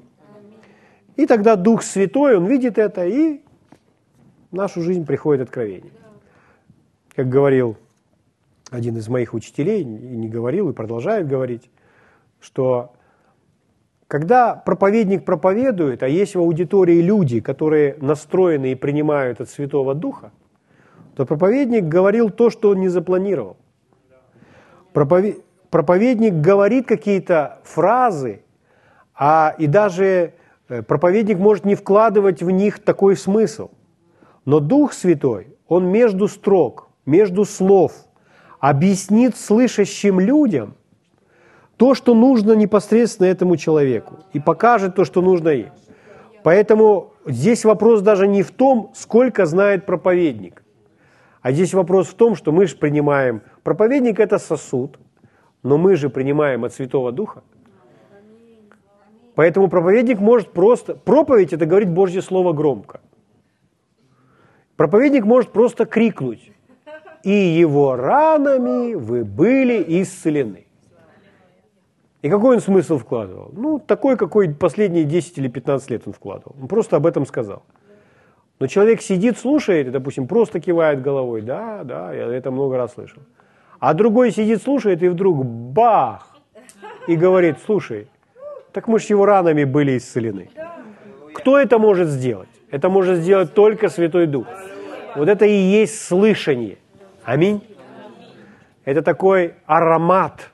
И 1.16 1.26
тогда 1.26 1.56
Дух 1.56 1.82
Святой, 1.82 2.36
Он 2.36 2.46
видит 2.46 2.78
это, 2.78 3.04
и 3.04 3.40
в 4.52 4.54
нашу 4.54 4.80
жизнь 4.80 5.04
приходит 5.04 5.42
откровение. 5.42 5.90
Как 7.16 7.28
говорил 7.28 7.76
один 8.70 8.96
из 8.96 9.08
моих 9.08 9.34
учителей, 9.34 9.82
и 9.82 9.84
не 9.84 10.28
говорил, 10.28 10.70
и 10.70 10.72
продолжает 10.72 11.26
говорить, 11.26 11.68
что 12.38 12.92
когда 14.06 14.54
проповедник 14.54 15.24
проповедует, 15.24 16.04
а 16.04 16.08
есть 16.08 16.36
в 16.36 16.38
аудитории 16.38 17.00
люди, 17.00 17.40
которые 17.40 17.96
настроены 18.00 18.70
и 18.70 18.76
принимают 18.76 19.40
от 19.40 19.50
Святого 19.50 19.94
Духа, 19.96 20.30
то 21.18 21.26
проповедник 21.26 21.86
говорил 21.86 22.30
то, 22.30 22.48
что 22.48 22.70
он 22.70 22.78
не 22.78 22.86
запланировал. 22.86 23.56
Проповедник 24.92 26.34
говорит 26.34 26.86
какие-то 26.86 27.58
фразы, 27.64 28.42
а 29.16 29.52
и 29.58 29.66
даже 29.66 30.34
э, 30.68 30.82
проповедник 30.82 31.38
может 31.38 31.64
не 31.64 31.74
вкладывать 31.74 32.40
в 32.40 32.50
них 32.52 32.78
такой 32.78 33.16
смысл. 33.16 33.70
Но 34.44 34.60
Дух 34.60 34.92
Святой, 34.92 35.56
Он 35.66 35.88
между 35.88 36.28
строк, 36.28 36.88
между 37.04 37.44
слов 37.44 37.94
объяснит 38.60 39.36
слышащим 39.36 40.20
людям 40.20 40.76
то, 41.76 41.94
что 41.94 42.14
нужно 42.14 42.52
непосредственно 42.52 43.26
этому 43.26 43.56
человеку, 43.56 44.20
и 44.32 44.38
покажет 44.38 44.94
то, 44.94 45.04
что 45.04 45.20
нужно 45.20 45.48
им. 45.48 45.70
Поэтому 46.44 47.14
здесь 47.26 47.64
вопрос 47.64 48.02
даже 48.02 48.28
не 48.28 48.44
в 48.44 48.52
том, 48.52 48.92
сколько 48.94 49.46
знает 49.46 49.84
проповедник, 49.84 50.62
а 51.40 51.52
здесь 51.52 51.74
вопрос 51.74 52.08
в 52.08 52.14
том, 52.14 52.34
что 52.34 52.52
мы 52.52 52.66
же 52.66 52.76
принимаем, 52.76 53.42
проповедник 53.62 54.20
это 54.20 54.38
сосуд, 54.38 54.98
но 55.62 55.78
мы 55.78 55.96
же 55.96 56.10
принимаем 56.10 56.64
от 56.64 56.72
Святого 56.72 57.12
Духа– 57.12 57.42
Поэтому 59.38 59.68
проповедник 59.68 60.18
может 60.18 60.50
просто... 60.50 60.96
Проповедь– 60.96 61.52
это 61.52 61.64
говорить 61.64 61.88
Божье 61.88 62.22
Слово 62.22 62.52
громко. 62.52 63.00
Проповедник 64.74 65.24
может 65.24 65.52
просто 65.52 65.86
крикнуть. 65.86 66.50
«И 67.22 67.30
его 67.30 67.94
ранами 67.94 68.94
вы 68.94 69.24
были 69.24 70.02
исцелены». 70.02 70.66
И 72.20 72.28
какой 72.28 72.56
он 72.56 72.60
смысл 72.60 72.98
вкладывал? 72.98 73.50
Ну, 73.52 73.78
такой, 73.78 74.16
какой 74.16 74.52
последние 74.52 75.04
10 75.04 75.38
или 75.38 75.46
15 75.46 75.90
лет 75.90 76.02
он 76.06 76.14
вкладывал. 76.14 76.56
Он 76.60 76.66
просто 76.66 76.96
об 76.96 77.06
этом 77.06 77.24
сказал. 77.24 77.62
Но 78.58 78.66
человек 78.66 79.00
сидит, 79.00 79.38
слушает, 79.38 79.86
и, 79.86 79.90
допустим, 79.90 80.26
просто 80.26 80.60
кивает 80.60 81.00
головой. 81.00 81.42
Да, 81.42 81.84
да, 81.84 82.12
я 82.12 82.26
это 82.26 82.50
много 82.50 82.76
раз 82.76 82.94
слышал. 82.94 83.22
А 83.78 83.94
другой 83.94 84.32
сидит, 84.32 84.62
слушает, 84.62 85.02
и 85.02 85.08
вдруг 85.08 85.44
бах! 85.44 86.36
И 87.06 87.16
говорит, 87.16 87.56
слушай, 87.64 88.08
так 88.72 88.88
мы 88.88 88.98
же 88.98 89.06
его 89.10 89.24
ранами 89.24 89.64
были 89.64 89.96
исцелены. 89.96 90.50
Кто 91.34 91.58
это 91.58 91.78
может 91.78 92.08
сделать? 92.08 92.48
Это 92.70 92.88
может 92.88 93.18
сделать 93.18 93.54
только 93.54 93.88
Святой 93.88 94.26
Дух. 94.26 94.46
Вот 95.16 95.28
это 95.28 95.46
и 95.46 95.54
есть 95.54 96.02
слышание. 96.02 96.78
Аминь. 97.24 97.62
Это 98.84 99.02
такой 99.02 99.54
аромат 99.66 100.50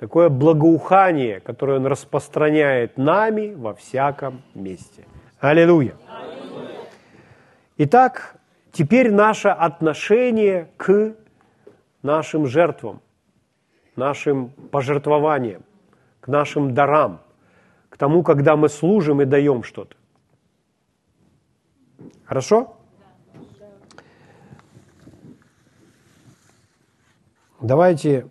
такое 0.00 0.30
благоухание, 0.30 1.40
которое 1.40 1.78
Он 1.78 1.86
распространяет 1.86 2.96
нами 2.96 3.52
во 3.54 3.74
всяком 3.74 4.42
месте. 4.54 5.04
Аллилуйя! 5.40 5.92
Итак, 7.82 8.36
теперь 8.72 9.10
наше 9.10 9.48
отношение 9.48 10.70
к 10.76 11.16
нашим 12.02 12.46
жертвам, 12.46 13.00
нашим 13.96 14.50
пожертвованиям, 14.50 15.62
к 16.20 16.28
нашим 16.28 16.74
дарам, 16.74 17.22
к 17.88 17.96
тому, 17.96 18.22
когда 18.22 18.54
мы 18.56 18.68
служим 18.68 19.22
и 19.22 19.24
даем 19.24 19.62
что-то. 19.62 19.96
Хорошо? 22.26 22.76
Давайте 27.62 28.28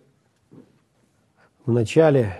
вначале 1.66 2.36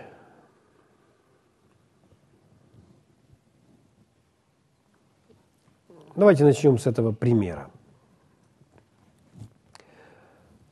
Давайте 6.20 6.44
начнем 6.44 6.76
с 6.76 6.86
этого 6.86 7.12
примера. 7.12 7.70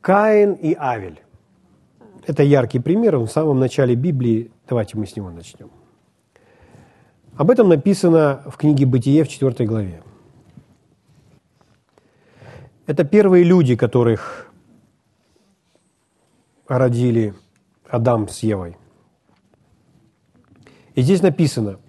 Каин 0.03 0.53
и 0.53 0.75
Авель. 0.75 1.23
Это 2.27 2.43
яркий 2.43 2.81
пример, 2.81 3.17
он 3.17 3.29
в 3.29 3.33
самом 3.33 3.59
начале 3.59 3.95
Библии. 3.95 4.51
Давайте 4.69 4.99
мы 4.99 5.07
с 5.07 5.17
него 5.17 5.31
начнем. 5.31 5.71
Об 7.39 7.51
этом 7.51 7.71
написано 7.71 8.43
в 8.45 8.59
книге 8.59 8.85
«Бытие» 8.85 9.25
в 9.25 9.29
4 9.29 9.67
главе. 9.67 10.03
Это 12.87 13.05
первые 13.05 13.43
люди, 13.43 13.75
которых 13.75 14.53
родили 16.67 17.33
Адам 17.89 18.29
с 18.29 18.41
Евой. 18.41 18.77
И 20.95 21.01
здесь 21.01 21.23
написано, 21.23 21.81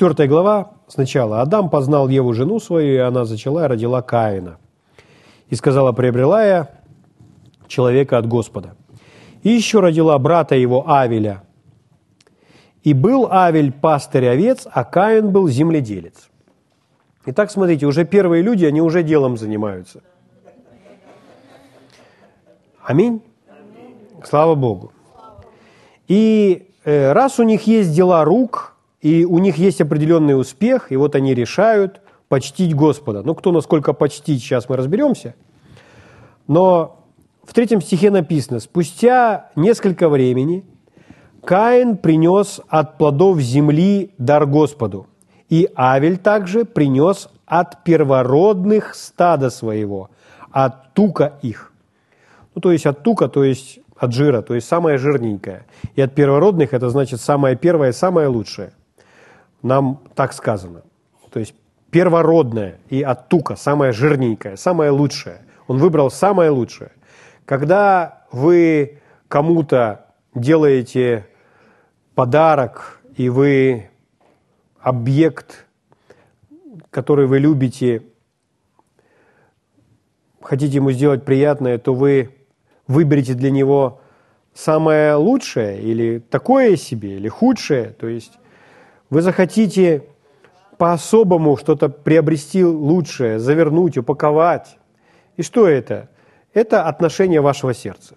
4 0.00 0.26
глава 0.28 0.70
сначала, 0.88 1.42
«Адам 1.42 1.68
познал 1.68 2.08
Еву, 2.08 2.32
жену 2.32 2.58
свою, 2.58 2.94
и 2.94 2.96
она 2.96 3.26
зачала 3.26 3.64
и 3.64 3.68
родила 3.68 4.00
Каина. 4.00 4.56
И 5.50 5.54
сказала, 5.54 5.92
приобрела 5.92 6.42
я 6.42 6.70
человека 7.66 8.16
от 8.16 8.26
Господа. 8.26 8.76
И 9.42 9.50
еще 9.50 9.80
родила 9.80 10.18
брата 10.18 10.54
его 10.54 10.90
Авеля. 10.90 11.42
И 12.82 12.94
был 12.94 13.30
Авель 13.30 13.72
пастырь 13.72 14.28
овец, 14.28 14.66
а 14.72 14.84
Каин 14.84 15.32
был 15.32 15.48
земледелец». 15.48 16.30
Итак, 17.26 17.50
смотрите, 17.50 17.84
уже 17.84 18.06
первые 18.06 18.42
люди, 18.42 18.64
они 18.64 18.80
уже 18.80 19.02
делом 19.02 19.36
занимаются. 19.36 20.00
Аминь. 22.82 23.20
Слава 24.24 24.54
Богу. 24.54 24.92
И 26.08 26.70
э, 26.84 27.12
раз 27.12 27.38
у 27.38 27.42
них 27.42 27.66
есть 27.66 27.94
дела 27.94 28.24
рук, 28.24 28.69
и 29.00 29.24
у 29.24 29.38
них 29.38 29.56
есть 29.56 29.80
определенный 29.80 30.38
успех, 30.38 30.92
и 30.92 30.96
вот 30.96 31.14
они 31.14 31.34
решают 31.34 32.00
почтить 32.28 32.74
Господа. 32.74 33.22
Ну, 33.22 33.34
кто 33.34 33.50
насколько 33.50 33.92
почтить, 33.92 34.40
сейчас 34.40 34.68
мы 34.68 34.76
разберемся. 34.76 35.34
Но 36.46 37.04
в 37.42 37.54
третьем 37.54 37.80
стихе 37.80 38.10
написано, 38.10 38.60
спустя 38.60 39.50
несколько 39.56 40.08
времени 40.08 40.64
Каин 41.44 41.96
принес 41.96 42.60
от 42.68 42.98
плодов 42.98 43.40
земли 43.40 44.12
дар 44.18 44.46
Господу, 44.46 45.06
и 45.48 45.68
Авель 45.74 46.18
также 46.18 46.64
принес 46.64 47.28
от 47.46 47.82
первородных 47.82 48.94
стада 48.94 49.50
своего, 49.50 50.10
от 50.52 50.92
тука 50.92 51.38
их. 51.42 51.72
Ну, 52.54 52.60
то 52.60 52.70
есть 52.70 52.86
от 52.86 53.02
тука, 53.02 53.28
то 53.28 53.42
есть 53.42 53.80
от 53.96 54.12
жира, 54.12 54.42
то 54.42 54.54
есть 54.54 54.68
самое 54.68 54.98
жирненькое. 54.98 55.66
И 55.94 56.02
от 56.02 56.14
первородных 56.14 56.74
это 56.74 56.88
значит 56.90 57.20
самое 57.20 57.56
первое, 57.56 57.92
самое 57.92 58.28
лучшее. 58.28 58.72
Нам 59.62 60.00
так 60.14 60.32
сказано. 60.32 60.82
То 61.30 61.40
есть 61.40 61.54
первородное 61.90 62.78
и 62.88 63.02
от 63.02 63.28
тука, 63.28 63.56
самое 63.56 63.92
жирненькое, 63.92 64.56
самое 64.56 64.90
лучшее. 64.90 65.42
Он 65.66 65.78
выбрал 65.78 66.10
самое 66.10 66.50
лучшее. 66.50 66.92
Когда 67.44 68.24
вы 68.32 69.00
кому-то 69.28 70.06
делаете 70.34 71.26
подарок, 72.14 73.00
и 73.16 73.28
вы 73.28 73.90
объект, 74.80 75.66
который 76.90 77.26
вы 77.26 77.38
любите, 77.38 78.02
хотите 80.40 80.76
ему 80.76 80.90
сделать 80.92 81.24
приятное, 81.24 81.78
то 81.78 81.94
вы 81.94 82.34
выберете 82.86 83.34
для 83.34 83.50
него 83.50 84.00
самое 84.54 85.14
лучшее 85.14 85.80
или 85.80 86.18
такое 86.18 86.76
себе, 86.76 87.16
или 87.16 87.28
худшее. 87.28 87.90
То 87.90 88.08
есть 88.08 88.39
вы 89.10 89.22
захотите 89.22 90.04
по-особому 90.78 91.56
что-то 91.56 91.88
приобрести 91.88 92.64
лучшее, 92.64 93.38
завернуть, 93.38 93.98
упаковать. 93.98 94.78
И 95.36 95.42
что 95.42 95.68
это? 95.68 96.08
Это 96.54 96.84
отношение 96.84 97.40
вашего 97.40 97.74
сердца. 97.74 98.16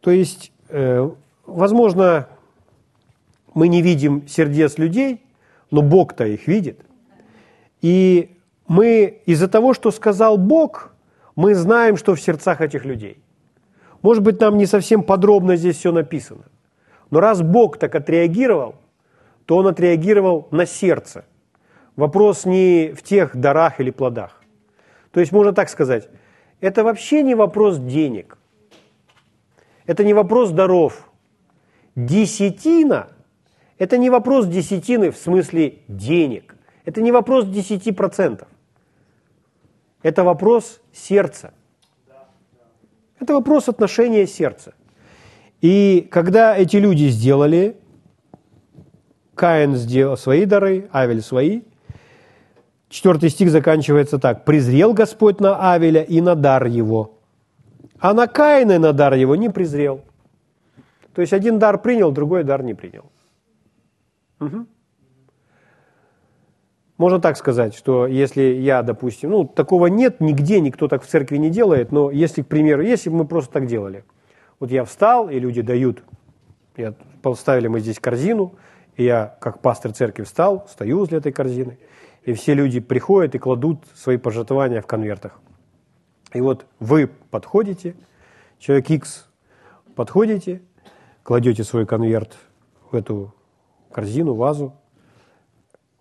То 0.00 0.10
есть, 0.10 0.52
э, 0.68 1.08
возможно, 1.46 2.28
мы 3.54 3.68
не 3.68 3.82
видим 3.82 4.26
сердец 4.26 4.78
людей, 4.78 5.22
но 5.70 5.82
Бог-то 5.82 6.26
их 6.26 6.48
видит. 6.48 6.80
И 7.82 8.36
мы 8.66 9.22
из-за 9.26 9.48
того, 9.48 9.74
что 9.74 9.90
сказал 9.90 10.38
Бог, 10.38 10.92
мы 11.36 11.54
знаем, 11.54 11.96
что 11.96 12.14
в 12.14 12.20
сердцах 12.20 12.60
этих 12.60 12.84
людей. 12.84 13.22
Может 14.02 14.22
быть, 14.22 14.40
нам 14.40 14.58
не 14.58 14.66
совсем 14.66 15.02
подробно 15.02 15.56
здесь 15.56 15.76
все 15.76 15.92
написано. 15.92 16.44
Но 17.10 17.20
раз 17.20 17.42
Бог 17.42 17.78
так 17.78 17.94
отреагировал, 17.94 18.74
то 19.48 19.56
Он 19.56 19.66
отреагировал 19.66 20.46
на 20.50 20.66
сердце. 20.66 21.24
Вопрос 21.96 22.44
не 22.44 22.92
в 22.94 23.02
тех 23.02 23.34
дарах 23.34 23.80
или 23.80 23.90
плодах. 23.90 24.42
То 25.10 25.20
есть 25.20 25.32
можно 25.32 25.54
так 25.54 25.70
сказать, 25.70 26.10
это 26.60 26.84
вообще 26.84 27.22
не 27.22 27.34
вопрос 27.34 27.78
денег. 27.78 28.36
Это 29.86 30.04
не 30.04 30.12
вопрос 30.12 30.50
даров. 30.50 31.10
Десятина– 31.96 33.08
это 33.78 33.96
не 33.96 34.10
вопрос 34.10 34.46
десятины 34.46 35.10
в 35.10 35.16
смысле 35.16 35.78
денег. 35.88 36.54
Это 36.84 37.00
не 37.00 37.10
вопрос 37.10 37.46
10%. 37.46 38.46
Это 40.02 40.24
вопрос 40.24 40.82
сердца. 40.92 41.54
Это 43.18 43.32
вопрос 43.32 43.70
отношения 43.70 44.26
сердца. 44.26 44.74
И 45.62 46.06
когда 46.10 46.54
эти 46.54 46.76
люди 46.76 47.08
сделали, 47.08 47.78
Каин 49.38 49.76
сделал 49.76 50.16
свои 50.16 50.44
дары, 50.44 50.88
Авель 50.92 51.22
свои, 51.22 51.62
четвертый 52.88 53.30
стих 53.30 53.50
заканчивается 53.50 54.18
так. 54.18 54.44
«Презрел 54.44 54.92
Господь 54.92 55.40
на 55.40 55.72
Авеля 55.72 56.02
и 56.02 56.20
на 56.20 56.34
дар 56.34 56.66
его, 56.66 57.18
а 58.00 58.12
на 58.12 58.26
Каина 58.26 58.72
и 58.72 58.78
на 58.78 58.92
дар 58.92 59.14
его 59.14 59.36
не 59.36 59.48
презрел». 59.48 60.02
То 61.14 61.22
есть 61.22 61.32
один 61.32 61.58
дар 61.58 61.80
принял, 61.80 62.10
другой 62.10 62.44
дар 62.44 62.62
не 62.62 62.74
принял. 62.74 63.04
Угу. 64.40 64.66
Можно 66.96 67.20
так 67.20 67.36
сказать, 67.36 67.76
что 67.76 68.08
если 68.08 68.42
я, 68.42 68.82
допустим, 68.82 69.30
ну, 69.30 69.44
такого 69.44 69.86
нет 69.86 70.20
нигде, 70.20 70.60
никто 70.60 70.88
так 70.88 71.04
в 71.04 71.06
церкви 71.06 71.36
не 71.36 71.48
делает, 71.48 71.92
но 71.92 72.10
если, 72.10 72.42
к 72.42 72.48
примеру, 72.48 72.82
если 72.82 73.08
бы 73.08 73.18
мы 73.18 73.24
просто 73.24 73.52
так 73.52 73.66
делали. 73.66 74.04
Вот 74.58 74.72
я 74.72 74.84
встал, 74.84 75.30
и 75.30 75.38
люди 75.38 75.62
дают, 75.62 76.02
я, 76.76 76.94
поставили 77.22 77.68
мы 77.68 77.78
здесь 77.78 78.00
корзину, 78.00 78.54
и 78.98 79.04
я, 79.04 79.36
как 79.40 79.60
пастор 79.60 79.92
церкви, 79.92 80.24
встал, 80.24 80.66
стою 80.68 80.98
возле 80.98 81.18
этой 81.18 81.30
корзины, 81.30 81.78
и 82.24 82.32
все 82.32 82.52
люди 82.52 82.80
приходят 82.80 83.34
и 83.36 83.38
кладут 83.38 83.86
свои 83.94 84.16
пожертвования 84.16 84.82
в 84.82 84.86
конвертах. 84.86 85.40
И 86.34 86.40
вот 86.40 86.66
вы 86.80 87.06
подходите, 87.06 87.94
человек 88.58 88.90
X 88.90 89.28
подходите, 89.94 90.62
кладете 91.22 91.62
свой 91.62 91.86
конверт 91.86 92.36
в 92.90 92.96
эту 92.96 93.32
корзину, 93.92 94.34
вазу, 94.34 94.74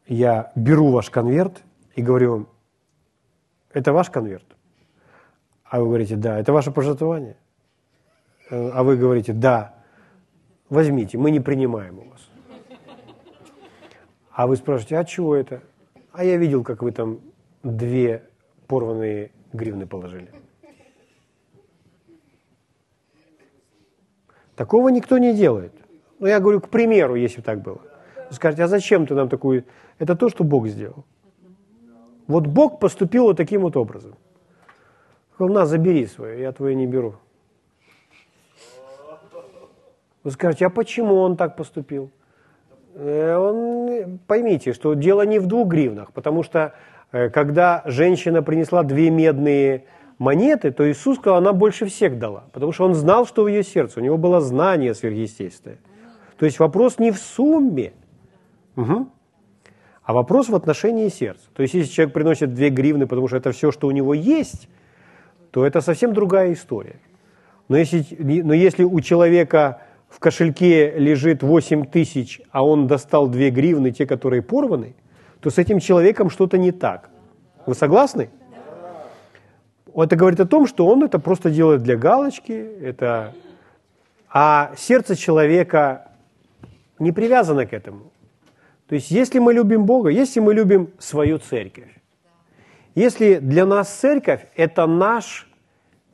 я 0.07 0.51
беру 0.55 0.89
ваш 0.89 1.11
конверт 1.11 1.61
и 1.95 2.01
говорю 2.01 2.47
это 3.71 3.93
ваш 3.93 4.09
конверт? 4.09 4.45
А 5.63 5.79
вы 5.79 5.85
говорите, 5.85 6.15
да, 6.15 6.39
это 6.39 6.51
ваше 6.51 6.71
пожертвование? 6.71 7.37
Э, 8.49 8.71
а 8.73 8.81
вы 8.81 8.97
говорите, 8.97 9.33
да, 9.33 9.75
возьмите, 10.67 11.19
мы 11.19 11.29
не 11.29 11.39
принимаем 11.39 11.99
у 11.99 12.09
вас. 12.09 12.26
А 14.37 14.45
вы 14.45 14.55
спрашиваете, 14.55 14.99
а 14.99 15.03
чего 15.03 15.35
это? 15.35 15.63
А 16.11 16.23
я 16.23 16.37
видел, 16.37 16.63
как 16.63 16.83
вы 16.83 16.91
там 16.91 17.21
две 17.63 18.29
порванные 18.67 19.31
гривны 19.51 19.87
положили. 19.87 20.31
Такого 24.55 24.89
никто 24.89 25.17
не 25.17 25.33
делает. 25.33 25.73
Ну, 26.19 26.27
я 26.27 26.39
говорю, 26.39 26.61
к 26.61 26.69
примеру, 26.69 27.15
если 27.15 27.41
так 27.41 27.63
было. 27.63 27.81
Вы 28.29 28.35
скажете, 28.35 28.63
а 28.63 28.67
зачем 28.67 29.07
ты 29.07 29.15
нам 29.15 29.27
такую 29.27 29.65
это 29.97 30.15
то, 30.15 30.29
что 30.29 30.43
Бог 30.43 30.67
сделал. 30.67 31.03
Вот 32.27 32.45
Бог 32.45 32.79
поступил 32.79 33.23
вот 33.23 33.37
таким 33.37 33.61
вот 33.61 33.75
образом. 33.75 34.13
Сказал, 35.33 35.51
на, 35.51 35.65
забери 35.65 36.05
свое, 36.05 36.41
я 36.41 36.51
твое 36.51 36.75
не 36.75 36.85
беру. 36.85 37.15
Вы 40.23 40.29
скажете, 40.29 40.67
а 40.67 40.69
почему 40.69 41.15
он 41.15 41.37
так 41.37 41.55
поступил? 41.55 42.11
Э, 42.99 43.37
он, 43.37 44.19
поймите, 44.25 44.73
что 44.73 44.95
дело 44.95 45.21
не 45.21 45.37
в 45.37 45.45
двух 45.45 45.67
гривнах, 45.67 46.11
потому 46.13 46.41
что 46.41 46.73
э, 47.11 47.29
когда 47.29 47.83
женщина 47.85 48.41
принесла 48.41 48.81
две 48.81 49.11
медные 49.11 49.85
монеты, 50.17 50.71
то 50.71 50.89
Иисус 50.89 51.17
сказал, 51.17 51.37
она 51.37 51.53
больше 51.53 51.85
всех 51.85 52.17
дала, 52.17 52.45
потому 52.53 52.71
что 52.71 52.85
он 52.85 52.95
знал, 52.95 53.27
что 53.27 53.43
в 53.43 53.47
ее 53.47 53.63
сердце, 53.63 53.99
у 53.99 54.03
него 54.03 54.17
было 54.17 54.41
знание 54.41 54.95
сверхъестественное. 54.95 55.77
То 56.39 56.45
есть 56.45 56.57
вопрос 56.57 56.97
не 56.97 57.11
в 57.11 57.19
сумме, 57.19 57.93
угу. 58.75 59.07
а 60.03 60.13
вопрос 60.13 60.49
в 60.49 60.55
отношении 60.55 61.09
сердца. 61.09 61.45
То 61.53 61.61
есть 61.61 61.75
если 61.75 61.91
человек 61.91 62.15
приносит 62.15 62.55
две 62.55 62.69
гривны, 62.69 63.05
потому 63.05 63.27
что 63.27 63.37
это 63.37 63.51
все, 63.51 63.71
что 63.71 63.87
у 63.87 63.91
него 63.91 64.15
есть, 64.15 64.69
то 65.51 65.67
это 65.67 65.81
совсем 65.81 66.13
другая 66.13 66.51
история. 66.53 66.99
Но 67.69 67.77
если, 67.77 68.41
но 68.41 68.53
если 68.53 68.83
у 68.83 68.99
человека 69.01 69.81
в 70.09 70.19
кошельке 70.19 70.97
лежит 70.97 71.43
8 71.43 71.85
тысяч, 71.85 72.41
а 72.51 72.65
он 72.65 72.87
достал 72.87 73.27
2 73.27 73.49
гривны, 73.49 73.91
те, 73.91 74.05
которые 74.05 74.41
порваны, 74.41 74.95
то 75.41 75.49
с 75.49 75.57
этим 75.57 75.79
человеком 75.79 76.29
что-то 76.29 76.57
не 76.57 76.71
так. 76.71 77.09
Вы 77.65 77.75
согласны? 77.75 78.29
Это 79.93 80.15
говорит 80.15 80.39
о 80.39 80.45
том, 80.45 80.67
что 80.67 80.87
он 80.87 81.03
это 81.03 81.19
просто 81.19 81.49
делает 81.49 81.83
для 81.83 81.97
галочки, 81.97 82.51
это... 82.51 83.33
а 84.29 84.71
сердце 84.77 85.15
человека 85.15 86.11
не 86.99 87.11
привязано 87.11 87.65
к 87.65 87.73
этому. 87.73 88.11
То 88.87 88.95
есть 88.95 89.11
если 89.11 89.39
мы 89.39 89.53
любим 89.53 89.85
Бога, 89.85 90.09
если 90.09 90.39
мы 90.39 90.53
любим 90.53 90.89
свою 90.99 91.39
церковь, 91.39 91.89
если 92.95 93.35
для 93.35 93.65
нас 93.65 93.89
церковь– 93.89 94.47
это 94.55 94.87
наш 94.87 95.47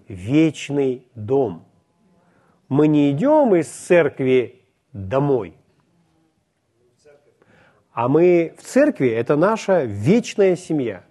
вечный 0.07 1.05
дом– 1.15 1.65
мы 2.73 2.87
не 2.87 3.11
идем 3.11 3.55
из 3.55 3.67
церкви 3.67 4.61
домой, 4.93 5.53
а 7.93 8.07
мы 8.07 8.55
в 8.57 8.63
церкви– 8.63 9.09
это 9.09 9.35
наша 9.35 9.83
вечная 9.83 10.55
семья. 10.55 11.03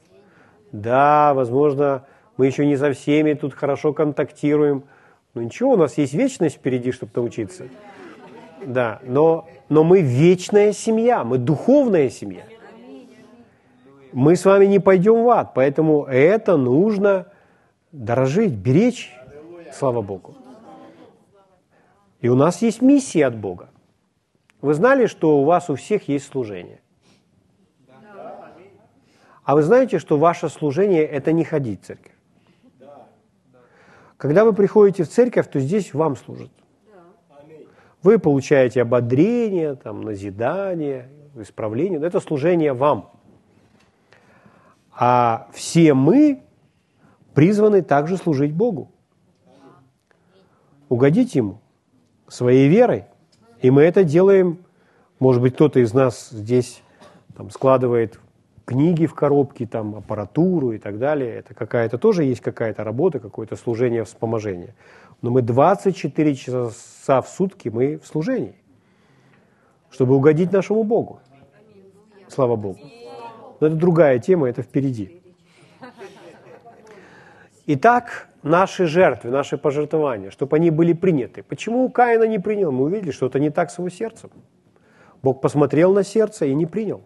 Да, 0.73 1.33
возможно, 1.35 2.05
мы 2.37 2.47
еще 2.47 2.67
не 2.67 2.77
со 2.77 2.93
всеми 2.93 3.35
тут 3.35 3.55
хорошо 3.55 3.93
контактируем, 3.93 4.83
но 5.35 5.43
ничего, 5.43 5.75
у 5.75 5.77
нас 5.77 5.97
есть 5.99 6.15
вечность 6.15 6.57
впереди, 6.57 6.91
чтобы 6.91 7.13
научиться. 7.15 7.69
Да, 8.67 8.99
но, 9.05 9.49
но 9.69 9.85
мы 9.85 10.01
вечная 10.01 10.73
семья, 10.73 11.23
мы 11.23 11.39
духовная 11.39 12.11
семья. 12.11 12.43
Мы 14.13 14.35
с 14.35 14.45
вами 14.45 14.67
не 14.67 14.81
пойдем 14.81 15.23
в 15.23 15.29
ад, 15.31 15.53
поэтому 15.55 16.05
это 16.07 16.57
нужно 16.57 17.27
дорожить, 17.93 18.53
беречь, 18.53 19.13
слава 19.73 20.03
Богу. 20.03 20.35
И 22.23 22.29
у 22.29 22.37
нас 22.37 22.63
есть 22.63 22.81
миссия 22.81 23.27
от 23.27 23.37
Бога. 23.37 23.69
Вы 24.61 24.75
знали, 24.75 25.07
что 25.07 25.41
у 25.41 25.45
вас 25.45 25.69
у 25.69 25.75
всех 25.75 26.09
есть 26.09 26.27
служение? 26.27 26.81
А 29.43 29.57
вы 29.57 29.63
знаете, 29.63 29.99
что 29.99 30.17
ваше 30.17 30.49
служение– 30.49 31.03
это 31.03 31.33
не 31.33 31.43
ходить 31.43 31.83
в 31.83 31.87
церковь? 31.87 32.13
Когда 34.17 34.45
вы 34.45 34.53
приходите 34.53 35.03
в 35.03 35.09
церковь, 35.09 35.51
то 35.51 35.59
здесь 35.59 35.93
вам 35.95 36.15
служат. 36.15 36.53
Вы 38.05 38.21
получаете 38.21 38.83
ободрение, 38.83 39.75
там, 39.75 40.03
назидание, 40.03 41.09
исправление. 41.35 42.01
Это 42.01 42.21
служение 42.21 42.73
вам. 42.73 43.11
А 44.93 45.49
все 45.53 45.93
мы 45.93 46.45
призваны 47.35 47.83
также 47.83 48.17
служить 48.17 48.53
Богу. 48.53 48.93
Угодить 50.89 51.35
Ему 51.35 51.62
своей 52.33 52.69
верой. 52.69 53.05
И 53.61 53.71
мы 53.71 53.83
это 53.83 54.05
делаем, 54.05 54.59
может 55.19 55.43
быть, 55.43 55.55
кто-то 55.55 55.81
из 55.81 55.93
нас 55.93 56.31
здесь 56.31 56.83
там, 57.37 57.51
складывает 57.51 58.19
книги 58.65 59.07
в 59.07 59.15
коробки, 59.15 59.67
там, 59.67 59.97
аппаратуру 59.97 60.73
и 60.73 60.79
так 60.79 60.99
далее. 60.99 61.37
Это 61.37 61.55
какая-то 61.55 61.99
тоже 61.99 62.25
есть 62.25 62.41
какая-то 62.41 62.85
работа, 62.85 63.21
какое-то 63.21 63.57
служение 63.57 64.05
вспоможения. 64.05 64.75
Но 65.21 65.31
мы 65.31 65.43
24 65.43 66.35
часа 66.35 67.21
в 67.21 67.29
сутки 67.29 67.69
мы 67.69 67.99
в 67.99 68.07
служении, 68.07 68.57
чтобы 69.91 70.17
угодить 70.17 70.53
нашему 70.53 70.85
Богу. 70.85 71.21
Слава 72.29 72.57
Богу. 72.57 72.81
Но 73.61 73.67
это 73.67 73.77
другая 73.77 74.19
тема, 74.19 74.49
это 74.49 74.63
впереди. 74.63 75.22
Итак, 77.75 78.29
наши 78.43 78.85
жертвы, 78.85 79.31
наши 79.31 79.57
пожертвования, 79.57 80.29
чтобы 80.29 80.57
они 80.57 80.69
были 80.71 80.93
приняты. 80.93 81.43
Почему 81.43 81.89
Каина 81.89 82.25
не 82.25 82.39
принял? 82.39 82.71
Мы 82.71 82.85
увидели, 82.85 83.13
что 83.13 83.29
это 83.29 83.41
не 83.41 83.49
так 83.49 83.71
с 83.71 83.79
его 83.79 83.89
сердцем. 83.89 84.29
Бог 85.23 85.41
посмотрел 85.41 85.95
на 85.95 86.03
сердце 86.03 86.45
и 86.45 86.55
не 86.55 86.67
принял. 86.67 87.01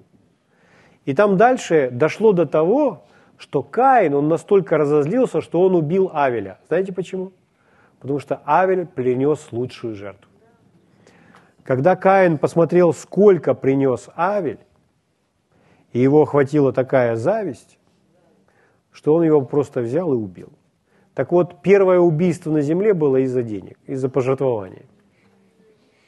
И 1.05 1.15
там 1.15 1.37
дальше 1.37 1.91
дошло 1.93 2.33
до 2.33 2.47
того, 2.47 3.05
что 3.37 3.63
Каин, 3.63 4.15
он 4.15 4.27
настолько 4.27 4.77
разозлился, 4.77 5.41
что 5.41 5.61
он 5.61 5.77
убил 5.77 6.11
Авеля. 6.13 6.59
Знаете 6.67 6.93
почему? 6.93 7.33
Потому 8.01 8.19
что 8.19 8.43
Авель 8.45 8.87
принес 8.87 9.53
лучшую 9.53 9.95
жертву. 9.95 10.29
Когда 11.63 11.95
Каин 11.95 12.39
посмотрел, 12.39 12.93
сколько 12.93 13.55
принес 13.55 14.09
Авель, 14.17 14.59
и 15.93 16.01
его 16.01 16.23
охватила 16.23 16.73
такая 16.73 17.15
зависть, 17.15 17.76
что 18.97 19.15
он 19.15 19.25
его 19.25 19.43
просто 19.43 19.83
взял 19.83 20.11
и 20.15 20.17
убил. 20.17 20.49
Так 21.13 21.31
вот, 21.31 21.61
первое 21.61 21.99
убийство 21.99 22.51
на 22.51 22.63
земле 22.63 22.95
было 22.95 23.19
из-за 23.19 23.43
денег, 23.43 23.79
из-за 23.87 24.09
пожертвования. 24.09 24.87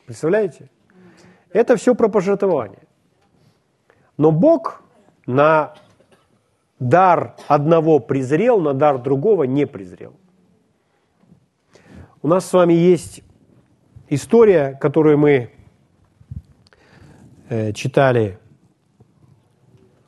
Представляете? 0.07 0.70
Это 1.53 1.77
все 1.77 1.94
про 1.94 2.09
пожертвование. 2.09 2.85
Но 4.16 4.33
Бог 4.33 4.83
на 5.27 5.74
дар 6.79 7.37
одного 7.46 7.98
презрел, 7.98 8.59
на 8.59 8.72
дар 8.72 8.98
другого 8.98 9.44
не 9.44 9.66
презрел. 9.66 10.14
У 12.22 12.29
нас 12.29 12.46
с 12.46 12.53
вами 12.55 12.72
есть 12.72 13.22
история, 14.09 14.79
которую 14.81 15.18
мы 15.18 15.51
э, 17.51 17.72
читали. 17.74 18.38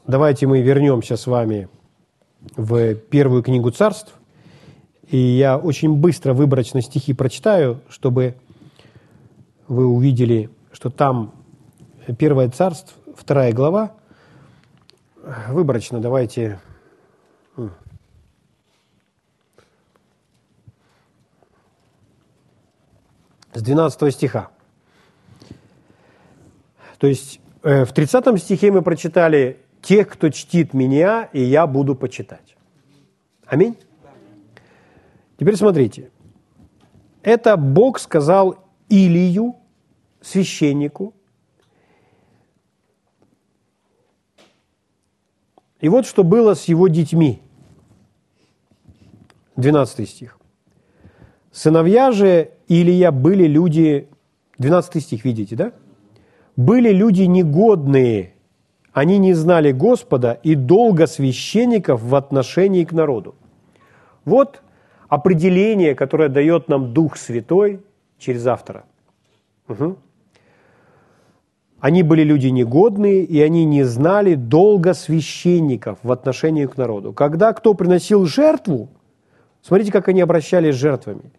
Давайте 0.06 0.46
мы 0.46 0.62
вернемся 0.62 1.18
с 1.18 1.26
вами 1.26 1.68
в 2.56 2.94
первую 2.94 3.42
книгу 3.42 3.70
царств. 3.70 4.14
И 5.08 5.16
я 5.16 5.58
очень 5.58 5.94
быстро 5.94 6.34
выборочно 6.34 6.82
стихи 6.82 7.12
прочитаю, 7.12 7.80
чтобы 7.88 8.36
вы 9.66 9.86
увидели, 9.86 10.50
что 10.72 10.90
там 10.90 11.32
Первое 12.18 12.48
царство, 12.48 12.96
вторая 13.16 13.52
глава. 13.52 13.92
Выборочно 15.48 16.00
давайте... 16.00 16.60
С 23.52 23.62
12 23.62 24.14
стиха. 24.14 24.48
То 26.98 27.08
есть 27.08 27.40
э, 27.62 27.84
в 27.84 27.92
30 27.92 28.40
стихе 28.40 28.70
мы 28.70 28.80
прочитали 28.82 29.60
«Тех, 29.82 30.08
кто 30.08 30.28
чтит 30.30 30.74
меня, 30.74 31.28
и 31.32 31.42
я 31.42 31.66
буду 31.66 31.94
почитать». 31.94 32.56
Аминь. 33.46 33.76
Теперь 35.38 35.56
смотрите. 35.56 36.10
Это 37.22 37.56
Бог 37.56 37.98
сказал 37.98 38.64
Илию, 38.88 39.56
священнику. 40.20 41.14
И 45.80 45.88
вот 45.88 46.06
что 46.06 46.24
было 46.24 46.54
с 46.54 46.64
его 46.64 46.88
детьми. 46.88 47.42
12 49.56 50.08
стих. 50.08 50.38
Сыновья 51.52 52.12
же 52.12 52.52
Илия 52.68 53.10
были 53.10 53.46
люди, 53.46 54.08
12 54.58 55.02
стих, 55.02 55.24
видите, 55.24 55.56
да? 55.56 55.72
Были 56.56 56.92
люди 56.92 57.22
негодные, 57.22 58.34
они 58.92 59.18
не 59.18 59.34
знали 59.34 59.72
Господа 59.72 60.38
и 60.42 60.54
долго 60.54 61.06
священников 61.06 62.02
в 62.02 62.14
отношении 62.14 62.84
к 62.84 62.92
народу. 62.92 63.34
Вот 64.24 64.62
определение, 65.08 65.94
которое 65.94 66.28
дает 66.28 66.68
нам 66.68 66.92
Дух 66.92 67.16
Святой 67.16 67.80
через 68.18 68.46
автора. 68.46 68.84
Угу. 69.68 69.96
Они 71.80 72.02
были 72.02 72.22
люди 72.22 72.48
негодные, 72.48 73.24
и 73.24 73.40
они 73.40 73.64
не 73.64 73.84
знали 73.84 74.34
долга 74.34 74.92
священников 74.92 75.98
в 76.02 76.12
отношении 76.12 76.66
к 76.66 76.76
народу. 76.76 77.12
Когда 77.14 77.54
кто 77.54 77.72
приносил 77.72 78.26
жертву, 78.26 78.90
смотрите, 79.62 79.90
как 79.90 80.08
они 80.08 80.20
обращались 80.20 80.74
с 80.74 80.78
жертвами. 80.78 81.32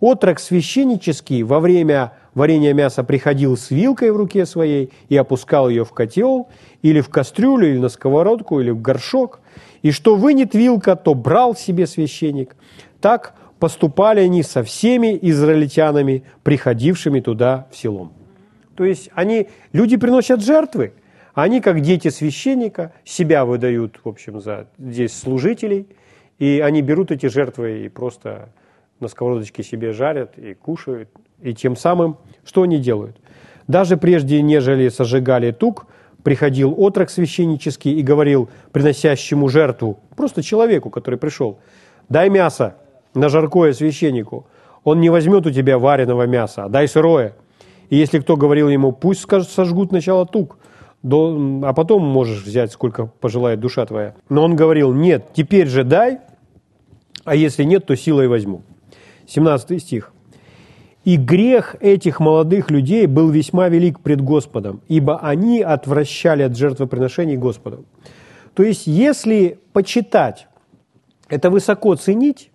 Отрок 0.00 0.40
священнический 0.40 1.42
во 1.42 1.60
время 1.60 2.14
варения 2.34 2.72
мяса 2.72 3.04
приходил 3.04 3.56
с 3.56 3.70
вилкой 3.70 4.10
в 4.10 4.16
руке 4.16 4.46
своей 4.46 4.90
и 5.08 5.16
опускал 5.16 5.68
ее 5.68 5.84
в 5.84 5.92
котел, 5.92 6.48
или 6.82 7.00
в 7.00 7.08
кастрюлю, 7.08 7.68
или 7.68 7.78
на 7.78 7.88
сковородку, 7.88 8.60
или 8.60 8.70
в 8.70 8.80
горшок. 8.80 9.40
И 9.82 9.90
что 9.90 10.16
вынет 10.16 10.54
вилка, 10.54 10.96
то 10.96 11.14
брал 11.14 11.54
себе 11.54 11.86
священник. 11.86 12.56
Так 13.00 13.34
поступали 13.58 14.20
они 14.20 14.42
со 14.42 14.62
всеми 14.62 15.18
израильтянами, 15.22 16.24
приходившими 16.42 17.20
туда 17.20 17.68
в 17.70 17.76
селом. 17.76 18.12
То 18.76 18.84
есть 18.84 19.10
они, 19.14 19.48
люди 19.72 19.96
приносят 19.96 20.42
жертвы, 20.42 20.94
они, 21.34 21.60
как 21.60 21.80
дети 21.80 22.08
священника, 22.08 22.92
себя 23.04 23.44
выдают, 23.44 24.00
в 24.02 24.08
общем, 24.08 24.40
за 24.40 24.68
здесь 24.78 25.16
служителей, 25.16 25.86
и 26.38 26.60
они 26.60 26.82
берут 26.82 27.10
эти 27.10 27.26
жертвы 27.26 27.84
и 27.84 27.88
просто 27.88 28.48
на 29.00 29.08
сковородочке 29.08 29.62
себе 29.62 29.92
жарят 29.92 30.38
и 30.38 30.54
кушают. 30.54 31.08
И 31.42 31.54
тем 31.54 31.76
самым, 31.76 32.16
что 32.44 32.62
они 32.62 32.78
делают? 32.78 33.16
Даже 33.66 33.96
прежде, 33.96 34.40
нежели 34.42 34.88
сожигали 34.88 35.50
тук, 35.50 35.86
приходил 36.22 36.74
отрок 36.78 37.10
священнический 37.10 37.92
и 37.92 38.02
говорил 38.02 38.48
приносящему 38.70 39.48
жертву, 39.48 39.98
просто 40.16 40.42
человеку, 40.42 40.88
который 40.90 41.18
пришел, 41.18 41.58
дай 42.08 42.30
мясо 42.30 42.76
на 43.14 43.28
жаркое 43.28 43.72
священнику. 43.72 44.46
Он 44.84 45.00
не 45.00 45.10
возьмет 45.10 45.46
у 45.46 45.50
тебя 45.50 45.78
вареного 45.78 46.26
мяса, 46.26 46.64
а 46.64 46.68
дай 46.68 46.88
сырое. 46.88 47.34
И 47.88 47.96
если 47.96 48.20
кто 48.20 48.36
говорил 48.36 48.68
ему, 48.68 48.92
пусть 48.92 49.26
сожгут 49.48 49.90
сначала 49.90 50.26
тук, 50.26 50.58
а 51.04 51.72
потом 51.72 52.04
можешь 52.04 52.42
взять, 52.42 52.72
сколько 52.72 53.06
пожелает 53.06 53.60
душа 53.60 53.84
твоя. 53.84 54.14
Но 54.28 54.44
он 54.44 54.54
говорил, 54.56 54.92
нет, 54.92 55.26
теперь 55.34 55.66
же 55.66 55.82
дай, 55.84 56.20
а 57.24 57.34
если 57.34 57.64
нет, 57.64 57.86
то 57.86 57.96
силой 57.96 58.28
возьму. 58.28 58.62
17 59.28 59.82
стих. 59.82 60.12
«И 61.04 61.16
грех 61.16 61.76
этих 61.80 62.20
молодых 62.20 62.70
людей 62.70 63.06
был 63.06 63.30
весьма 63.30 63.68
велик 63.68 64.00
пред 64.00 64.20
Господом, 64.20 64.80
ибо 64.88 65.18
они 65.18 65.60
отвращали 65.60 66.42
от 66.42 66.56
жертвоприношений 66.56 67.36
Господу». 67.36 67.84
То 68.54 68.62
есть, 68.62 68.86
если 68.86 69.58
почитать, 69.72 70.46
это 71.28 71.50
высоко 71.50 71.94
ценить, 71.94 72.50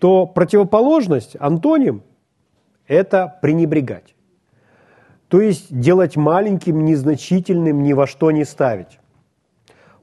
то 0.00 0.26
противоположность, 0.26 1.36
антоним, 1.38 2.02
это 2.86 3.38
пренебрегать. 3.40 4.14
То 5.28 5.40
есть 5.40 5.66
делать 5.76 6.16
маленьким, 6.16 6.84
незначительным, 6.84 7.82
ни 7.82 7.92
во 7.92 8.06
что 8.06 8.30
не 8.30 8.44
ставить. 8.44 8.98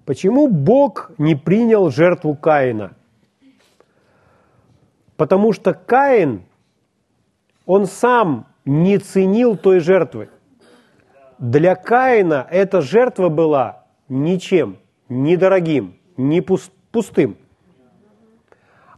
Почему 0.06 0.48
Бог 0.48 1.12
не 1.18 1.36
принял 1.36 1.90
жертву 1.90 2.36
Каина? 2.36 2.94
Потому 5.16 5.54
что 5.54 5.74
Каин, 5.74 6.44
он 7.66 7.86
сам 7.86 8.48
не 8.66 8.98
ценил 8.98 9.58
той 9.58 9.80
жертвы. 9.80 10.30
Для 11.40 11.76
Каина 11.76 12.48
эта 12.50 12.82
жертва 12.82 13.30
была 13.30 13.86
ничем, 14.08 14.78
недорогим, 15.10 15.98
не 16.18 16.42
пустым. 16.42 17.38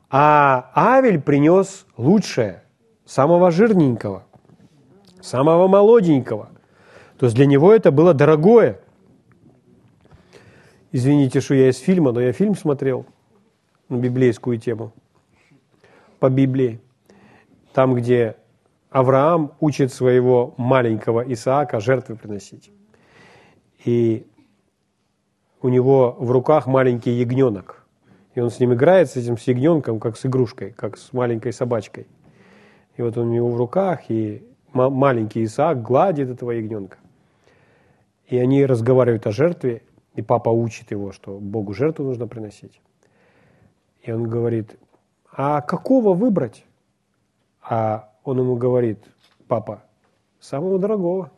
А 0.09 0.71
Авель 0.75 1.19
принес 1.19 1.85
лучшее, 1.97 2.63
самого 3.05 3.51
жирненького– 3.51 4.23
самого 5.25 5.67
молоденького. 5.67 6.49
То 7.17 7.25
есть 7.25 7.35
для 7.35 7.45
него 7.45 7.73
это 7.73 7.91
было 7.91 8.13
дорогое. 8.13 8.79
Извините, 10.91 11.41
что 11.41 11.55
я 11.55 11.69
из 11.69 11.77
фильма, 11.77 12.11
но 12.11 12.21
я 12.21 12.31
фильм 12.31 12.55
смотрел 12.55 13.05
на 13.89 13.97
библейскую 13.97 14.57
тему, 14.59 14.93
по 16.19 16.29
Библии. 16.29 16.79
Там, 17.73 17.95
где 17.95 18.37
Авраам 18.95 19.51
учит 19.59 19.91
своего 19.91 20.53
маленького 20.55 21.21
Исаака 21.33 21.81
жертвы 21.81 22.15
приносить. 22.15 22.71
И 23.83 24.25
у 25.61 25.67
него 25.67 26.15
в 26.17 26.31
руках 26.31 26.65
маленький 26.65 27.11
ягненок. 27.11 27.85
И 28.35 28.39
он 28.39 28.49
с 28.49 28.57
ним 28.57 28.73
играет, 28.73 29.09
с 29.09 29.17
этим 29.17 29.37
с 29.37 29.45
ягненком, 29.47 29.99
как 29.99 30.15
с 30.15 30.25
игрушкой, 30.25 30.71
как 30.71 30.97
с 30.97 31.11
маленькой 31.11 31.51
собачкой. 31.51 32.07
И 32.95 33.01
вот 33.01 33.17
он 33.17 33.27
у 33.27 33.33
него 33.33 33.49
в 33.49 33.57
руках, 33.57 34.09
и 34.09 34.47
маленький 34.71 35.43
Исаак 35.43 35.81
гладит 35.81 36.29
этого 36.29 36.51
ягненка. 36.51 36.97
И 38.27 38.37
они 38.37 38.65
разговаривают 38.65 39.27
о 39.27 39.31
жертве, 39.31 39.81
и 40.13 40.21
папа 40.21 40.51
учит 40.51 40.91
его, 40.91 41.11
что 41.11 41.37
Богу 41.37 41.73
жертву 41.73 42.05
нужно 42.05 42.27
приносить. 42.27 42.79
И 44.03 44.11
он 44.13 44.29
говорит, 44.29 44.77
а 45.29 45.59
какого 45.59 46.13
выбрать? 46.13 46.63
А 47.61 48.14
он 48.25 48.39
ему 48.39 48.55
говорит, 48.57 48.99
папа, 49.47 49.83
самого 50.39 50.79
дорогого. 50.79 51.31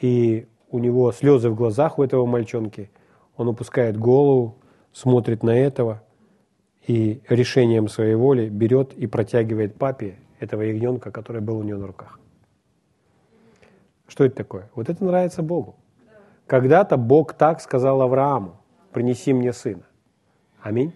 И 0.00 0.48
у 0.68 0.78
него 0.80 1.12
слезы 1.12 1.48
в 1.48 1.54
глазах 1.54 1.98
у 1.98 2.02
этого 2.02 2.26
мальчонки. 2.26 2.90
Он 3.36 3.48
опускает 3.48 3.96
голову, 3.96 4.56
смотрит 4.92 5.42
на 5.42 5.56
этого 5.56 6.02
и 6.86 7.22
решением 7.28 7.88
своей 7.88 8.16
воли 8.16 8.48
берет 8.48 8.92
и 8.94 9.06
протягивает 9.06 9.76
папе 9.76 10.18
этого 10.40 10.62
ягненка, 10.62 11.12
который 11.12 11.40
был 11.40 11.58
у 11.58 11.62
нее 11.62 11.76
на 11.76 11.86
руках. 11.86 12.18
Что 14.08 14.24
это 14.24 14.34
такое? 14.36 14.68
Вот 14.74 14.90
это 14.90 15.04
нравится 15.04 15.42
Богу. 15.42 15.76
Когда-то 16.46 16.96
Бог 16.96 17.34
так 17.34 17.60
сказал 17.60 18.02
Аврааму, 18.02 18.56
принеси 18.92 19.32
мне 19.32 19.52
сына. 19.52 19.84
Аминь. 20.60 20.92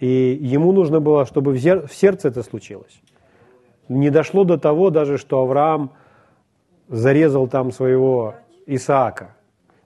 И 0.00 0.38
ему 0.40 0.72
нужно 0.72 1.00
было, 1.00 1.26
чтобы 1.26 1.52
в 1.52 1.92
сердце 1.92 2.28
это 2.28 2.42
случилось. 2.42 3.00
Не 3.88 4.10
дошло 4.10 4.44
до 4.44 4.58
того 4.58 4.90
даже, 4.90 5.18
что 5.18 5.40
Авраам 5.40 5.92
зарезал 6.88 7.48
там 7.48 7.72
своего 7.72 8.34
Исаака. 8.66 9.34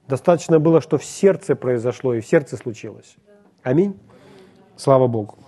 Достаточно 0.09 0.59
было, 0.59 0.81
что 0.81 0.99
в 0.99 1.05
сердце 1.05 1.55
произошло 1.57 2.15
и 2.15 2.21
в 2.21 2.27
сердце 2.27 2.57
случилось. 2.57 3.17
Аминь. 3.63 3.99
Слава 4.77 5.07
Богу. 5.07 5.39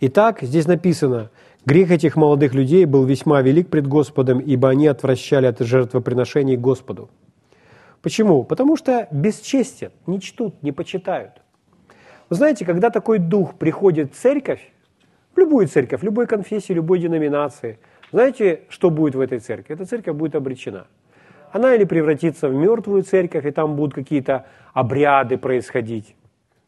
Итак, 0.00 0.42
здесь 0.42 0.66
написано, 0.66 1.30
Грех 1.68 1.90
этих 1.90 2.16
молодых 2.16 2.54
людей 2.54 2.86
был 2.86 3.04
весьма 3.04 3.42
велик 3.42 3.68
пред 3.68 3.86
Господом, 3.86 4.38
ибо 4.38 4.70
они 4.70 4.86
отвращали 4.86 5.44
от 5.44 5.58
жертвоприношений 5.58 6.56
Господу. 6.56 7.10
Почему? 8.00 8.42
Потому 8.42 8.78
что 8.78 9.06
бесчестят, 9.10 9.92
не 10.06 10.18
чтут, 10.18 10.62
не 10.62 10.72
почитают. 10.72 11.42
Вы 12.30 12.36
знаете, 12.36 12.64
когда 12.64 12.90
такой 12.90 13.18
дух 13.18 13.54
приходит 13.54 14.12
в 14.12 14.16
церковь, 14.16 14.60
в 15.34 15.38
любую 15.38 15.68
церковь, 15.68 16.00
в 16.00 16.04
любой 16.04 16.26
конфессии, 16.26 16.72
любой 16.72 16.98
деноминации, 16.98 17.78
знаете, 18.12 18.62
что 18.68 18.90
будет 18.90 19.14
в 19.14 19.20
этой 19.20 19.38
церкви? 19.38 19.74
Эта 19.74 19.84
церковь 19.84 20.16
будет 20.16 20.34
обречена. 20.34 20.86
Она 21.52 21.74
или 21.74 21.84
превратится 21.84 22.48
в 22.48 22.54
мертвую 22.54 23.02
церковь, 23.02 23.46
и 23.46 23.50
там 23.50 23.76
будут 23.76 23.94
какие-то 23.94 24.46
обряды 24.74 25.38
происходить, 25.38 26.14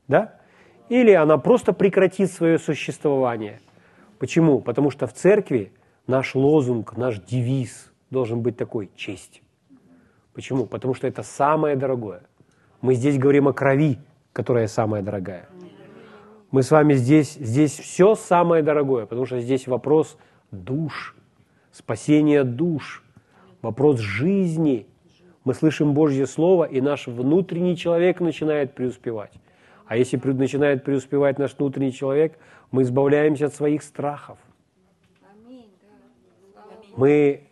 да? 0.08 0.34
Или 0.88 1.12
она 1.12 1.36
просто 1.38 1.72
прекратит 1.72 2.30
свое 2.32 2.58
существование– 2.58 3.60
Почему? 4.20 4.60
Потому 4.60 4.90
что 4.90 5.06
в 5.06 5.14
церкви 5.14 5.72
наш 6.06 6.34
лозунг, 6.34 6.94
наш 6.98 7.18
девиз 7.18 7.90
должен 8.10 8.42
быть 8.42 8.56
такой– 8.58 8.90
честь. 8.94 9.42
Почему? 10.34 10.66
Потому 10.66 10.92
что 10.92 11.06
это 11.06 11.22
самое 11.22 11.74
дорогое. 11.74 12.22
Мы 12.82 12.94
здесь 12.94 13.16
говорим 13.16 13.48
о 13.48 13.54
крови, 13.54 13.98
которая 14.32 14.66
самая 14.66 15.02
дорогая. 15.02 15.48
Мы 16.50 16.62
с 16.62 16.70
вами 16.70 16.94
здесь, 16.94 17.34
здесь 17.34 17.78
все 17.78 18.14
самое 18.14 18.62
дорогое, 18.62 19.06
потому 19.06 19.26
что 19.26 19.40
здесь 19.40 19.66
вопрос 19.66 20.16
душ, 20.50 21.14
спасения 21.70 22.42
душ, 22.42 23.04
вопрос 23.62 24.00
жизни. 24.00 24.86
Мы 25.44 25.54
слышим 25.54 25.94
Божье 25.94 26.26
Слово, 26.26 26.64
и 26.64 26.80
наш 26.80 27.06
внутренний 27.06 27.76
человек 27.76 28.20
начинает 28.20 28.74
преуспевать. 28.74 29.32
А 29.86 29.96
если 29.96 30.16
начинает 30.32 30.84
преуспевать 30.84 31.38
наш 31.38 31.56
внутренний 31.56 31.92
человек, 31.92 32.38
мы 32.70 32.82
избавляемся 32.82 33.46
от 33.46 33.54
своих 33.54 33.82
страхов. 33.82 34.38
Мы, 36.96 37.48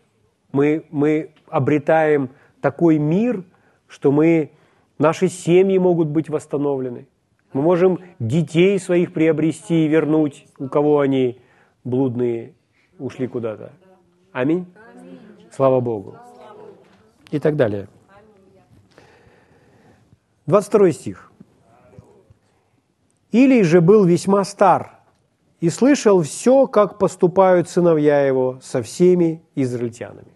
мы, 0.52 0.84
мы 0.90 1.30
обретаем 1.48 2.30
такой 2.60 2.98
мир, 2.98 3.44
что 3.86 4.12
мы, 4.12 4.50
наши 4.98 5.28
семьи 5.28 5.78
могут 5.78 6.08
быть 6.08 6.28
восстановлены. 6.28 7.06
Мы 7.52 7.62
можем 7.62 7.98
детей 8.18 8.78
своих 8.78 9.12
приобрести 9.12 9.86
и 9.86 9.88
вернуть, 9.88 10.46
у 10.58 10.68
кого 10.68 11.00
они 11.00 11.40
блудные 11.84 12.54
ушли 12.98 13.26
куда-то. 13.26 13.72
Аминь. 14.32 14.66
Слава 15.50 15.80
Богу. 15.80 16.16
И 17.30 17.38
так 17.38 17.56
далее. 17.56 17.88
22 20.46 20.92
стих. 20.92 21.32
«Или 23.32 23.60
же 23.62 23.82
был 23.82 24.06
весьма 24.06 24.44
стар, 24.44 25.00
и 25.60 25.68
слышал 25.68 26.22
все, 26.22 26.66
как 26.66 26.98
поступают 26.98 27.68
сыновья 27.68 28.22
его 28.26 28.58
со 28.62 28.82
всеми 28.82 29.42
израильтянами. 29.54 30.32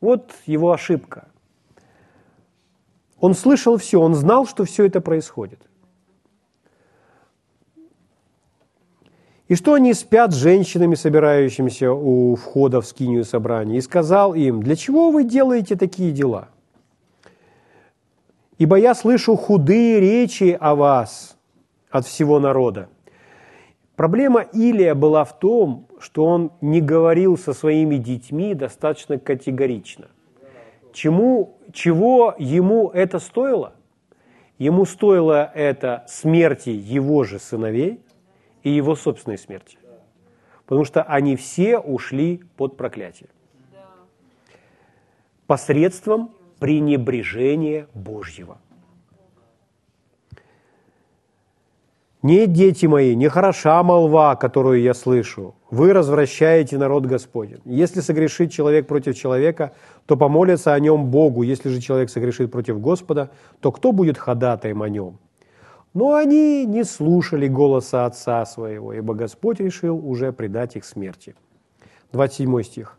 Вот 0.00 0.32
его 0.46 0.72
ошибка. 0.72 1.28
Он 3.22 3.34
слышал 3.34 3.76
все, 3.76 4.00
он 4.00 4.16
знал, 4.16 4.46
что 4.46 4.64
все 4.64 4.84
это 4.84 5.00
происходит. 5.00 5.60
И 9.46 9.54
что 9.54 9.74
они 9.74 9.94
спят 9.94 10.32
с 10.32 10.36
женщинами, 10.36 10.96
собирающимися 10.96 11.92
у 11.92 12.34
входа 12.34 12.80
в 12.80 12.86
скинию 12.86 13.24
собрания, 13.24 13.78
и 13.78 13.80
сказал 13.80 14.34
им, 14.34 14.60
для 14.60 14.74
чего 14.74 15.12
вы 15.12 15.22
делаете 15.22 15.76
такие 15.76 16.10
дела? 16.10 16.48
Ибо 18.58 18.74
я 18.76 18.92
слышу 18.92 19.36
худые 19.36 20.00
речи 20.00 20.56
о 20.60 20.74
вас– 20.74 21.36
от 21.90 22.06
всего 22.06 22.40
народа. 22.40 22.88
Проблема 23.94 24.40
Илия 24.40 24.96
была 24.96 25.22
в 25.24 25.38
том, 25.38 25.86
что 26.00 26.24
он 26.24 26.50
не 26.60 26.80
говорил 26.80 27.38
со 27.38 27.52
своими 27.52 27.98
детьми 27.98 28.54
достаточно 28.54 29.16
категорично. 29.16 30.08
Чему, 30.92 31.58
чего 31.72 32.34
ему 32.38 32.90
это 32.90 33.18
стоило? 33.18 33.74
Ему 34.58 34.84
стоило 34.84 35.50
это 35.54 36.04
смерти 36.06 36.70
его 36.70 37.24
же 37.24 37.38
сыновей 37.38 38.00
и 38.62 38.70
его 38.70 38.94
собственной 38.94 39.38
смерти. 39.38 39.78
Потому 40.66 40.84
что 40.84 41.02
они 41.02 41.36
все 41.36 41.78
ушли 41.78 42.42
под 42.56 42.76
проклятие. 42.76 43.28
Посредством 45.46 46.30
пренебрежения 46.60 47.88
Божьего. 47.92 48.58
Нет, 52.22 52.52
дети 52.52 52.86
мои, 52.86 53.16
не 53.16 53.28
хороша 53.28 53.82
молва, 53.82 54.36
которую 54.36 54.80
я 54.80 54.94
слышу. 54.94 55.56
Вы 55.70 55.92
развращаете 55.92 56.78
народ 56.78 57.04
Господень. 57.04 57.60
Если 57.64 58.00
согрешит 58.00 58.52
человек 58.52 58.86
против 58.86 59.16
человека, 59.16 59.72
то 60.06 60.16
помолится 60.16 60.74
о 60.74 60.80
нем 60.80 61.06
Богу. 61.06 61.42
Если 61.42 61.68
же 61.68 61.80
человек 61.80 62.10
согрешит 62.10 62.50
против 62.50 62.80
Господа, 62.80 63.30
то 63.60 63.70
кто 63.72 63.92
будет 63.92 64.18
ходатаем 64.18 64.82
о 64.82 64.88
нем? 64.88 65.18
Но 65.94 66.14
они 66.14 66.64
не 66.64 66.84
слушали 66.84 67.48
голоса 67.48 68.06
отца 68.06 68.44
своего, 68.46 68.92
ибо 68.92 69.14
Господь 69.14 69.60
решил 69.60 69.96
уже 69.96 70.32
предать 70.32 70.76
их 70.76 70.84
смерти. 70.84 71.34
27 72.12 72.62
стих. 72.62 72.98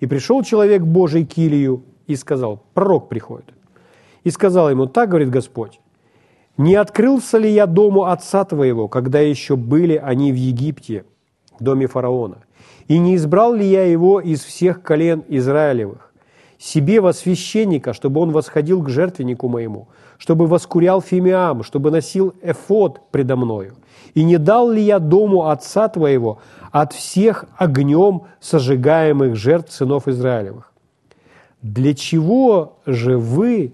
«И 0.00 0.06
пришел 0.06 0.42
человек 0.42 0.82
Божий 0.82 1.26
к 1.26 1.36
Илию 1.36 1.84
и 2.06 2.16
сказал, 2.16 2.64
пророк 2.74 3.08
приходит, 3.08 3.52
и 4.24 4.30
сказал 4.30 4.70
ему, 4.70 4.86
так 4.86 5.10
говорит 5.10 5.30
Господь, 5.30 5.80
не 6.56 6.74
открылся 6.74 7.38
ли 7.38 7.50
я 7.50 7.66
дому 7.66 8.04
отца 8.04 8.44
твоего, 8.44 8.88
когда 8.88 9.20
еще 9.20 9.56
были 9.56 9.96
они 9.96 10.32
в 10.32 10.36
Египте, 10.36 11.04
в 11.58 11.62
доме 11.62 11.86
фараона? 11.86 12.38
И 12.88 12.98
не 12.98 13.16
избрал 13.16 13.54
ли 13.54 13.66
я 13.66 13.84
его 13.84 14.20
из 14.20 14.42
всех 14.42 14.82
колен 14.82 15.24
Израилевых, 15.28 16.09
себе 16.60 17.00
во 17.00 17.12
священника, 17.12 17.92
чтобы 17.94 18.20
он 18.20 18.30
восходил 18.30 18.82
к 18.82 18.90
жертвеннику 18.90 19.48
моему, 19.48 19.88
чтобы 20.18 20.46
воскурял 20.46 21.00
фимиам, 21.00 21.62
чтобы 21.62 21.90
носил 21.90 22.34
эфод 22.42 23.00
предо 23.10 23.36
мною? 23.36 23.74
И 24.14 24.22
не 24.22 24.36
дал 24.36 24.70
ли 24.70 24.82
я 24.82 24.98
дому 24.98 25.48
отца 25.48 25.88
твоего 25.88 26.38
от 26.70 26.92
всех 26.92 27.46
огнем 27.56 28.22
сожигаемых 28.40 29.36
жертв 29.36 29.72
сынов 29.72 30.06
Израилевых? 30.06 30.72
Для 31.62 31.94
чего 31.94 32.78
же 32.84 33.16
вы 33.16 33.72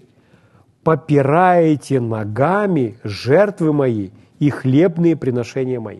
попираете 0.87 1.99
ногами 1.99 2.97
жертвы 3.03 3.73
мои 3.73 4.11
и 4.39 4.49
хлебные 4.49 5.17
приношения 5.17 5.81
мои. 5.81 5.99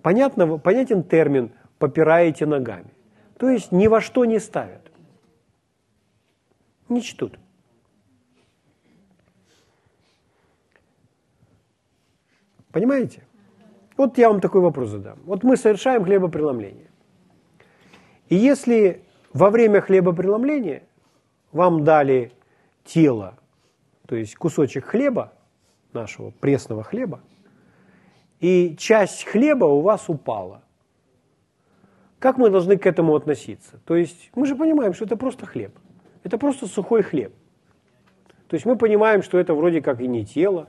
Понятно, 0.00 0.56
понятен 0.56 1.02
термин 1.02 1.50
«попираете 1.78 2.46
ногами». 2.46 2.86
То 3.38 3.50
есть 3.50 3.72
ни 3.72 3.88
во 3.88 4.00
что 4.00 4.24
не 4.24 4.38
ставят. 4.38 4.85
Не 6.88 7.02
чтут. 7.02 7.38
Понимаете? 12.70 13.22
Вот 13.96 14.18
я 14.18 14.28
вам 14.28 14.40
такой 14.40 14.60
вопрос 14.60 14.90
задам. 14.90 15.18
Вот 15.24 15.42
мы 15.42 15.56
совершаем 15.56 16.04
хлебопреломление. 16.04 16.90
И 18.28 18.36
если 18.36 19.02
во 19.32 19.50
время 19.50 19.80
хлебопреломления 19.80 20.82
вам 21.52 21.84
дали 21.84 22.32
тело 22.84 23.38
то 24.06 24.16
есть 24.16 24.36
кусочек 24.36 24.86
хлеба, 24.86 25.32
нашего 25.92 26.30
пресного 26.30 26.82
хлеба, 26.82 27.20
и 28.40 28.76
часть 28.78 29.24
хлеба 29.24 29.64
у 29.64 29.80
вас 29.80 30.08
упала. 30.08 30.62
Как 32.18 32.38
мы 32.38 32.50
должны 32.50 32.76
к 32.76 32.86
этому 32.86 33.14
относиться? 33.14 33.80
То 33.84 33.96
есть 33.96 34.30
мы 34.34 34.46
же 34.46 34.56
понимаем, 34.56 34.94
что 34.94 35.04
это 35.04 35.16
просто 35.16 35.46
хлеб. 35.46 35.76
Это 36.26 36.38
просто 36.38 36.66
сухой 36.66 37.02
хлеб. 37.02 37.32
То 38.48 38.54
есть 38.54 38.66
мы 38.66 38.76
понимаем, 38.76 39.22
что 39.22 39.38
это 39.38 39.54
вроде 39.54 39.80
как 39.80 40.00
и 40.00 40.08
не 40.08 40.26
тело, 40.26 40.66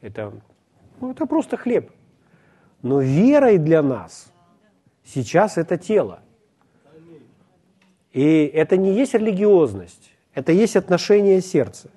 это, 0.00 0.32
ну, 1.00 1.12
это 1.12 1.24
просто 1.24 1.56
хлеб. 1.56 1.92
Но 2.82 3.00
верой 3.00 3.58
для 3.58 3.80
нас 3.80 4.32
сейчас 5.04 5.56
это 5.56 5.78
тело. 5.78 6.18
И 8.12 8.46
это 8.46 8.76
не 8.76 8.92
есть 8.92 9.14
религиозность, 9.14 10.10
это 10.34 10.50
есть 10.50 10.74
отношение 10.74 11.40
сердца. 11.42 11.90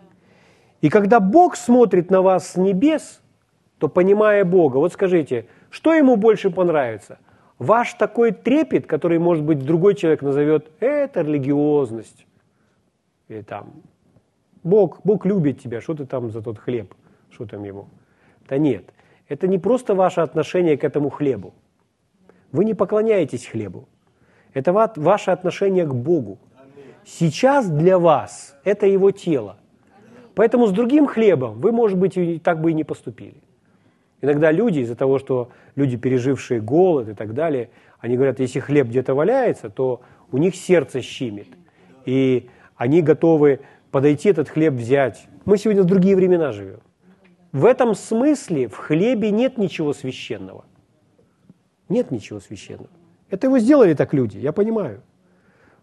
И 0.82 0.90
когда 0.90 1.20
Бог 1.20 1.56
смотрит 1.56 2.12
на 2.12 2.22
вас 2.22 2.50
с 2.50 2.56
небес, 2.56 3.20
то 3.80 3.88
понимая 3.88 4.46
Бога, 4.46 4.78
вот 4.78 4.94
скажите, 4.94 5.48
что 5.72 5.92
ему 5.96 6.18
больше 6.18 6.52
понравится? 6.52 7.18
Ваш 7.58 7.96
такой 7.96 8.32
трепет, 8.32 8.86
который, 8.86 9.18
может 9.18 9.44
быть, 9.44 9.66
другой 9.66 9.96
человек 9.96 10.22
назовет, 10.22 10.70
это 10.80 11.22
религиозность. 11.22 12.28
Или 13.32 13.44
там, 13.44 13.72
Бог, 14.62 15.00
Бог 15.06 15.26
любит 15.26 15.62
тебя, 15.62 15.80
что 15.80 15.94
ты 15.94 16.06
там 16.06 16.32
за 16.32 16.42
тот 16.42 16.60
хлеб, 16.60 16.94
что 17.30 17.46
там 17.46 17.64
ему? 17.64 17.88
Да 18.50 18.58
нет, 18.58 18.84
это 19.30 19.48
не 19.48 19.58
просто 19.58 19.96
ваше 19.96 20.20
отношение 20.20 20.78
к 20.78 20.84
этому 20.84 21.10
хлебу. 21.10 21.54
Вы 22.52 22.66
не 22.66 22.74
поклоняетесь 22.74 23.48
хлебу. 23.48 23.88
Это 24.54 24.74
ваше 24.74 25.32
отношение 25.32 25.86
к 25.86 25.94
Богу. 25.94 26.40
Сейчас 27.06 27.70
для 27.70 27.98
вас 27.98 28.58
это 28.66 28.86
его 28.86 29.12
тело. 29.12 29.56
Поэтому 30.36 30.68
с 30.68 30.72
другим 30.72 31.08
хлебом 31.08 31.62
вы, 31.62 31.72
может 31.72 31.98
быть, 31.98 32.18
и 32.18 32.38
так 32.38 32.60
бы 32.60 32.72
и 32.72 32.74
не 32.74 32.84
поступили. 32.84 33.42
Иногда 34.20 34.52
люди, 34.52 34.80
из-за 34.80 34.96
того, 34.98 35.20
что 35.20 35.52
люди, 35.78 35.96
пережившие 35.96 36.60
голод 36.60 37.08
и 37.08 37.14
так 37.14 37.34
далее, 37.34 37.70
они 38.00 38.18
говорят, 38.18 38.42
если 38.42 38.60
хлеб 38.60 38.88
где-то 38.88 39.16
валяется, 39.16 39.70
то 39.70 40.02
у 40.34 40.38
них 40.38 40.54
сердце 40.54 41.02
щемит. 41.02 41.48
И 42.06 42.50
они 42.82 43.04
готовы 43.04 43.60
подойти 43.92 44.30
этот 44.30 44.50
хлеб 44.50 44.74
взять. 44.74 45.28
Мы 45.46 45.60
сегодня 45.60 45.84
в 45.84 45.86
другие 45.86 46.16
времена 46.16 46.52
живем. 46.52 46.80
В 47.52 47.66
этом 47.66 47.94
смысле 47.94 48.70
в 48.70 48.76
хлебе 48.76 49.30
нет 49.30 49.60
ничего 49.60 49.94
священного. 49.94 50.66
Нет 51.90 52.10
ничего 52.10 52.40
священного. 52.40 52.90
Это 53.30 53.46
его 53.46 53.60
сделали 53.60 53.94
так 53.94 54.16
люди, 54.16 54.40
я 54.40 54.52
понимаю. 54.52 55.04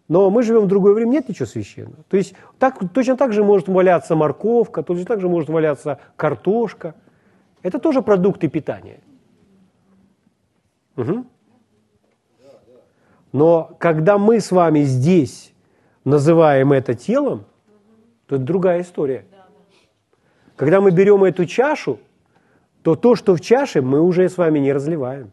Но 0.09 0.29
мы 0.29 0.43
живем 0.43 0.63
в 0.63 0.67
другое 0.67 0.93
время, 0.93 1.11
нет 1.11 1.29
ничего 1.29 1.47
священного. 1.47 2.03
То 2.09 2.17
есть 2.17 2.35
так, 2.59 2.81
точно 2.93 3.17
так 3.17 3.33
же 3.33 3.45
может 3.45 3.69
валяться 3.69 4.17
морковка, 4.17 4.83
точно 4.83 5.05
так 5.05 5.21
же 5.21 5.29
может 5.29 5.49
валяться 5.49 6.01
картошка. 6.17 6.97
Это 7.63 7.79
тоже 7.79 8.03
продукты 8.03 8.49
питания. 8.49 8.99
Угу. 10.97 11.27
Но 13.31 13.71
когда 13.79 14.19
мы 14.19 14.41
с 14.41 14.51
вами 14.51 14.81
здесь 14.81 15.55
называем 16.09 16.73
это 16.73 16.95
телом, 16.95 17.45
то 18.27 18.37
это 18.37 18.45
другая 18.45 18.83
история. 18.83 19.25
Когда 20.57 20.81
мы 20.81 20.91
берем 20.91 21.23
эту 21.25 21.47
чашу, 21.47 22.01
то 22.83 22.97
то, 22.97 23.15
что 23.15 23.35
в 23.35 23.41
чаше, 23.41 23.83
мы 23.83 24.01
уже 24.01 24.29
с 24.29 24.37
вами 24.37 24.59
не 24.59 24.73
разливаем. 24.73 25.31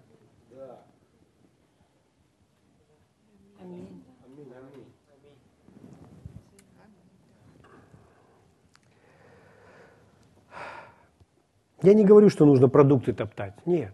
Я 11.82 11.94
не 11.94 12.04
говорю, 12.04 12.30
что 12.30 12.46
нужно 12.46 12.68
продукты 12.68 13.14
топтать. 13.14 13.54
Нет. 13.66 13.94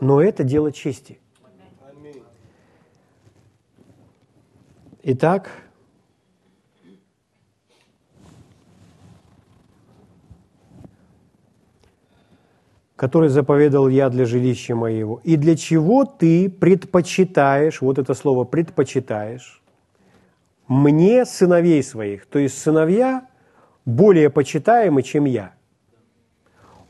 Но 0.00 0.20
это 0.20 0.44
дело 0.44 0.72
чести. 0.72 1.18
Итак, 5.02 5.50
который 12.96 13.28
заповедал 13.28 13.88
я 13.88 14.08
для 14.08 14.24
жилища 14.24 14.74
моего, 14.74 15.20
и 15.24 15.36
для 15.36 15.56
чего 15.56 16.06
ты 16.06 16.48
предпочитаешь, 16.48 17.82
вот 17.82 17.98
это 17.98 18.14
слово 18.14 18.44
предпочитаешь, 18.44 19.62
мне 20.68 21.26
сыновей 21.26 21.82
своих, 21.82 22.24
то 22.24 22.38
есть 22.38 22.56
сыновья 22.56 23.26
более 23.84 24.30
почитаемы, 24.30 25.02
чем 25.02 25.26
я, 25.26 25.52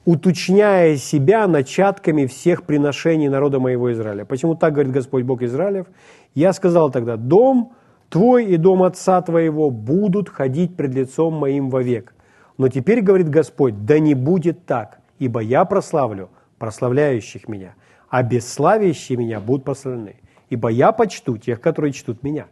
уточняя 0.04 0.96
себя 0.96 1.46
начатками 1.46 2.26
всех 2.26 2.64
приношений 2.64 3.28
народа 3.28 3.60
моего 3.60 3.92
Израиля. 3.92 4.24
Почему 4.24 4.54
так 4.54 4.72
говорит 4.74 4.92
Господь 4.92 5.24
Бог 5.24 5.42
Израилев? 5.42 5.86
Я 6.34 6.52
сказал 6.52 6.90
тогда, 6.90 7.16
дом 7.16 7.72
твой 8.10 8.46
и 8.46 8.56
дом 8.56 8.82
отца 8.82 9.22
твоего 9.22 9.70
будут 9.70 10.28
ходить 10.28 10.76
пред 10.76 10.94
лицом 10.94 11.34
моим 11.34 11.70
вовек. 11.70 12.14
Но 12.58 12.68
теперь, 12.68 13.00
говорит 13.00 13.28
Господь, 13.28 13.84
да 13.84 13.98
не 13.98 14.14
будет 14.14 14.66
так– 14.66 15.00
ибо 15.18 15.40
я 15.40 15.64
прославлю 15.64 16.30
прославляющих 16.58 17.48
меня, 17.48 17.74
а 18.08 18.22
бесславящие 18.22 19.18
меня 19.18 19.40
будут 19.40 19.64
прославлены. 19.64 20.16
Ибо 20.50 20.68
я 20.68 20.92
почту 20.92 21.36
тех, 21.38 21.60
которые 21.60 21.92
чтут 21.92 22.22
меня. 22.22 22.46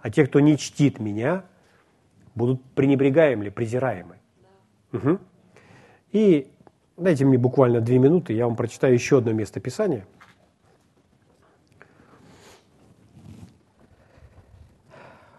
а 0.00 0.10
те, 0.10 0.24
кто 0.24 0.40
не 0.40 0.56
чтит 0.56 1.00
меня, 1.00 1.44
будут 2.34 2.62
пренебрегаемы, 2.74 3.50
презираемы. 3.50 4.16
Угу. 4.92 5.18
И 6.12 6.48
дайте 6.96 7.24
мне 7.24 7.38
буквально 7.38 7.80
две 7.80 7.98
минуты, 7.98 8.32
я 8.32 8.46
вам 8.46 8.56
прочитаю 8.56 8.94
еще 8.94 9.18
одно 9.18 9.32
место 9.32 9.60
Писания. 9.60 10.06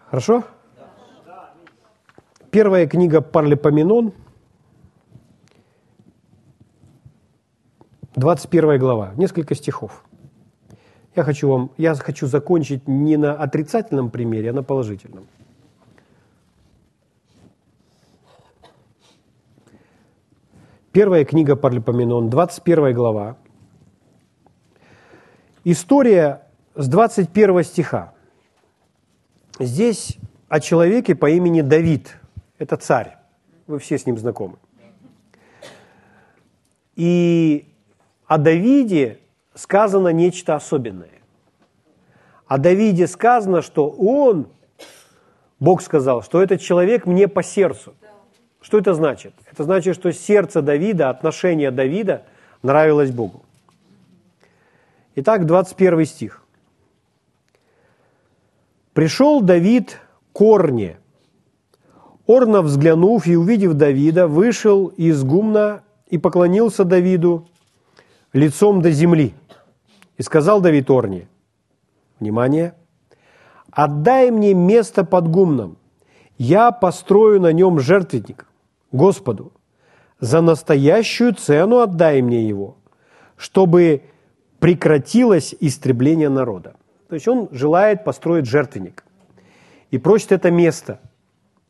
Хорошо? 0.06 0.44
Первая 2.50 2.86
книга 2.86 3.20
Парлепоменон, 3.20 4.14
21 8.16 8.78
глава, 8.78 9.12
несколько 9.16 9.54
стихов. 9.54 10.04
Я 11.14 11.24
хочу, 11.24 11.48
вам, 11.48 11.70
я 11.76 11.94
хочу 11.94 12.26
закончить 12.26 12.88
не 12.88 13.16
на 13.16 13.34
отрицательном 13.34 14.10
примере, 14.10 14.50
а 14.50 14.52
на 14.54 14.62
положительном. 14.62 15.26
Первая 20.98 21.24
книга 21.24 21.54
Парлепоменон, 21.54 22.28
21 22.28 22.92
глава. 22.92 23.36
История 25.62 26.42
с 26.74 26.88
21 26.88 27.62
стиха. 27.62 28.14
Здесь 29.60 30.18
о 30.48 30.58
человеке 30.58 31.14
по 31.14 31.30
имени 31.30 31.60
Давид. 31.60 32.18
Это 32.58 32.76
царь. 32.76 33.16
Вы 33.68 33.78
все 33.78 33.96
с 33.96 34.06
ним 34.06 34.18
знакомы. 34.18 34.56
И 36.96 37.72
о 38.26 38.36
Давиде 38.36 39.20
сказано 39.54 40.08
нечто 40.08 40.56
особенное. 40.56 41.20
О 42.48 42.58
Давиде 42.58 43.06
сказано, 43.06 43.62
что 43.62 43.88
он, 43.88 44.48
Бог 45.60 45.80
сказал, 45.80 46.24
что 46.24 46.42
этот 46.42 46.60
человек 46.60 47.06
мне 47.06 47.28
по 47.28 47.44
сердцу. 47.44 47.94
Что 48.60 48.78
это 48.78 48.94
значит? 48.94 49.34
Это 49.50 49.64
значит, 49.64 49.94
что 49.94 50.12
сердце 50.12 50.62
Давида, 50.62 51.10
отношение 51.10 51.70
Давида 51.70 52.24
нравилось 52.62 53.10
Богу. 53.10 53.42
Итак, 55.14 55.46
21 55.46 56.04
стих. 56.06 56.42
«Пришел 58.92 59.40
Давид 59.40 59.98
к 60.32 60.40
Орне. 60.40 60.98
Орна, 62.26 62.62
взглянув 62.62 63.26
и 63.26 63.36
увидев 63.36 63.74
Давида, 63.74 64.26
вышел 64.26 64.88
из 64.88 65.22
гумна 65.22 65.82
и 66.08 66.18
поклонился 66.18 66.84
Давиду 66.84 67.46
лицом 68.32 68.82
до 68.82 68.90
земли. 68.90 69.34
И 70.16 70.22
сказал 70.22 70.60
Давид 70.60 70.90
Орне, 70.90 71.28
внимание, 72.18 72.74
«Отдай 73.70 74.32
мне 74.32 74.52
место 74.52 75.04
под 75.04 75.28
гумном, 75.28 75.76
я 76.38 76.72
построю 76.72 77.40
на 77.40 77.52
нем 77.52 77.78
жертвенник 77.78 78.47
Господу, 78.92 79.52
за 80.20 80.40
настоящую 80.40 81.34
цену 81.34 81.78
отдай 81.78 82.22
мне 82.22 82.46
его, 82.46 82.76
чтобы 83.36 84.02
прекратилось 84.58 85.54
истребление 85.60 86.28
народа». 86.28 86.76
То 87.08 87.14
есть 87.14 87.26
он 87.26 87.48
желает 87.52 88.04
построить 88.04 88.46
жертвенник 88.46 89.04
и 89.90 89.98
просит 89.98 90.32
это 90.32 90.50
место. 90.50 91.00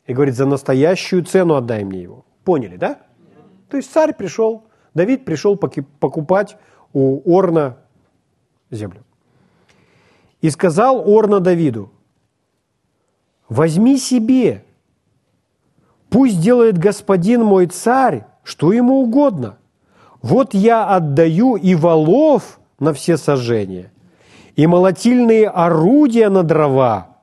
И 0.07 0.14
говорит, 0.14 0.35
за 0.35 0.47
настоящую 0.47 1.25
цену 1.25 1.55
отдай 1.55 1.85
мне 1.85 2.03
его. 2.03 2.25
Поняли, 2.45 2.77
да? 2.77 2.99
То 3.69 3.77
есть 3.77 3.93
царь 3.93 4.14
пришел, 4.14 4.64
Давид 4.95 5.25
пришел 5.25 5.57
покупать 5.57 6.57
у 6.93 7.21
Орна 7.31 7.77
землю. 8.71 9.05
И 10.41 10.51
сказал 10.51 11.09
Орна 11.09 11.41
Давиду, 11.41 11.93
возьми 13.49 13.99
себе, 13.99 14.64
пусть 16.11 16.41
делает 16.41 16.79
господин 16.79 17.45
мой 17.45 17.67
царь, 17.67 18.25
что 18.43 18.73
ему 18.73 19.03
угодно. 19.03 19.59
Вот 20.23 20.55
я 20.55 20.87
отдаю 20.87 21.57
и 21.57 21.75
валов 21.75 22.61
на 22.81 22.93
все 22.93 23.17
сожжения, 23.17 23.93
и 24.57 24.67
молотильные 24.67 25.49
орудия 25.49 26.29
на 26.29 26.43
дрова, 26.43 27.19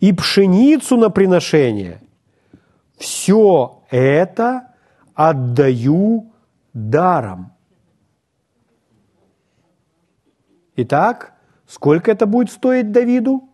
и 0.00 0.12
пшеницу 0.12 0.96
на 0.96 1.10
приношение. 1.10 2.00
Все 2.96 3.82
это 3.90 4.74
отдаю 5.14 6.32
даром. 6.72 7.52
Итак, 10.76 11.34
сколько 11.66 12.10
это 12.10 12.26
будет 12.26 12.52
стоить 12.52 12.92
Давиду? 12.92 13.48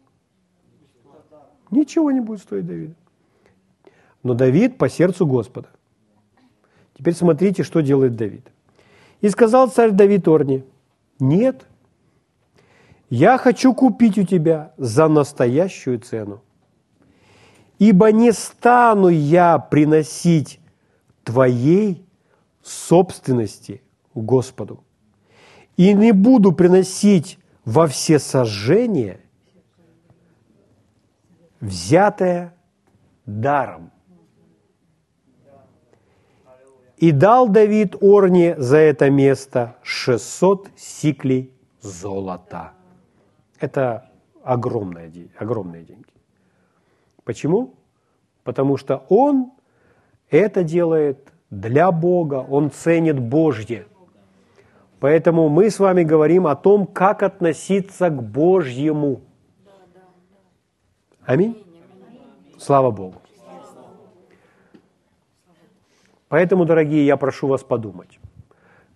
Ничего 1.70 2.11
не 2.11 2.20
будет 2.20 2.40
стоить 2.40 2.66
Давиду. 2.66 2.95
Но 4.24 4.34
Давид 4.34 4.78
по 4.78 4.88
сердцу 4.88 5.26
Господа. 5.26 5.68
Теперь 6.98 7.14
смотрите, 7.14 7.62
что 7.62 7.80
делает 7.80 8.16
Давид. 8.16 8.50
И 9.20 9.28
сказал 9.28 9.70
царь 9.70 9.92
Давид 9.92 10.26
Орни, 10.26 10.64
нет, 11.20 11.66
я 13.10 13.38
хочу 13.38 13.74
купить 13.74 14.18
у 14.18 14.24
тебя 14.24 14.72
за 14.78 15.08
настоящую 15.08 16.00
цену. 16.00 16.42
Ибо 17.78 18.12
не 18.12 18.32
стану 18.32 19.08
я 19.08 19.58
приносить 19.58 20.58
твоей 21.22 22.06
собственности 22.62 23.82
Господу. 24.14 24.82
И 25.76 25.92
не 25.92 26.12
буду 26.12 26.52
приносить 26.52 27.38
во 27.64 27.86
все 27.86 28.18
сожжения 28.18 29.20
взятое 31.60 32.54
даром. 33.26 33.90
И 37.05 37.12
дал 37.12 37.50
Давид 37.50 37.96
Орне 38.02 38.55
за 38.57 38.78
это 38.78 39.11
место 39.11 39.76
600 39.82 40.70
сиклей 40.74 41.52
золота. 41.82 42.72
Это 43.61 44.09
огромные, 44.42 45.28
огромные 45.36 45.84
деньги. 45.84 46.14
Почему? 47.22 47.74
Потому 48.42 48.78
что 48.78 49.05
он 49.11 49.52
это 50.30 50.64
делает 50.64 51.30
для 51.50 51.92
Бога, 51.92 52.36
он 52.36 52.70
ценит 52.70 53.20
Божье. 53.20 53.86
Поэтому 54.98 55.50
мы 55.50 55.68
с 55.68 55.78
вами 55.78 56.05
говорим 56.05 56.46
о 56.46 56.57
том, 56.57 56.86
как 56.86 57.22
относиться 57.22 58.09
к 58.09 58.22
Божьему. 58.22 59.20
Аминь. 61.26 61.62
Слава 62.57 62.90
Богу. 62.90 63.20
Поэтому, 66.35 66.64
дорогие, 66.64 67.07
я 67.07 67.16
прошу 67.16 67.47
вас 67.47 67.62
подумать. 67.62 68.18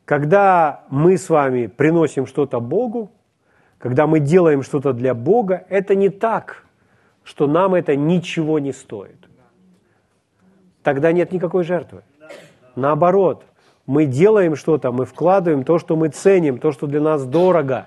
Когда 0.05 0.81
мы 0.91 1.17
с 1.17 1.31
вами 1.31 1.69
приносим 1.69 2.27
что-то 2.27 2.59
Богу, 2.59 3.13
когда 3.79 4.09
мы 4.09 4.19
делаем 4.19 4.65
что-то 4.65 4.93
для 4.93 5.15
Бога, 5.15 5.65
это 5.69 5.95
не 5.95 6.09
так, 6.09 6.65
что 7.23 7.47
нам 7.47 7.77
это 7.77 7.95
ничего 7.95 8.59
не 8.59 8.73
стоит. 8.73 9.29
Тогда 10.83 11.13
нет 11.13 11.31
никакой 11.31 11.63
жертвы. 11.63 12.03
Наоборот, 12.75 13.45
мы 13.87 14.07
делаем 14.07 14.57
что-то, 14.57 14.91
мы 14.91 15.05
вкладываем 15.05 15.63
то, 15.63 15.79
что 15.79 15.95
мы 15.95 16.09
ценим, 16.09 16.59
то, 16.59 16.73
что 16.73 16.89
для 16.89 17.01
нас 17.01 17.25
дорого. 17.25 17.87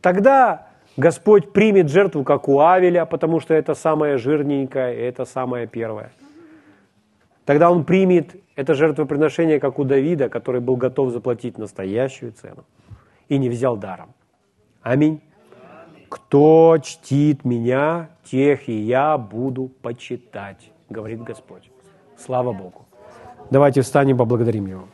Тогда 0.00 0.68
Господь 0.96 1.52
примет 1.52 1.90
жертву, 1.90 2.22
как 2.22 2.48
у 2.48 2.60
Авеля, 2.60 3.06
потому 3.06 3.40
что 3.40 3.54
это 3.54 3.74
самое 3.74 4.18
жирненькое, 4.18 4.94
это 5.08 5.24
самое 5.24 5.66
первое. 5.66 6.12
Тогда 7.48 7.70
Он 7.70 7.84
примет 7.84 8.36
это 8.56 8.74
жертвоприношение, 8.74 9.58
как 9.58 9.78
у 9.78 9.84
Давида, 9.84 10.28
который 10.28 10.60
был 10.60 10.76
готов 10.76 11.12
заплатить 11.12 11.56
настоящую 11.56 12.32
цену 12.32 12.64
и 13.30 13.38
не 13.38 13.48
взял 13.48 13.78
даром. 13.78 14.12
Аминь. 14.82 15.22
Кто 16.10 16.76
чтит 16.76 17.46
меня, 17.46 18.10
тех 18.22 18.68
и 18.68 18.78
я 18.78 19.16
буду 19.16 19.70
почитать, 19.80 20.70
говорит 20.90 21.22
Господь. 21.22 21.70
Слава 22.18 22.52
Богу. 22.52 22.84
Давайте 23.50 23.80
встанем, 23.80 24.18
поблагодарим 24.18 24.66
Его. 24.66 24.84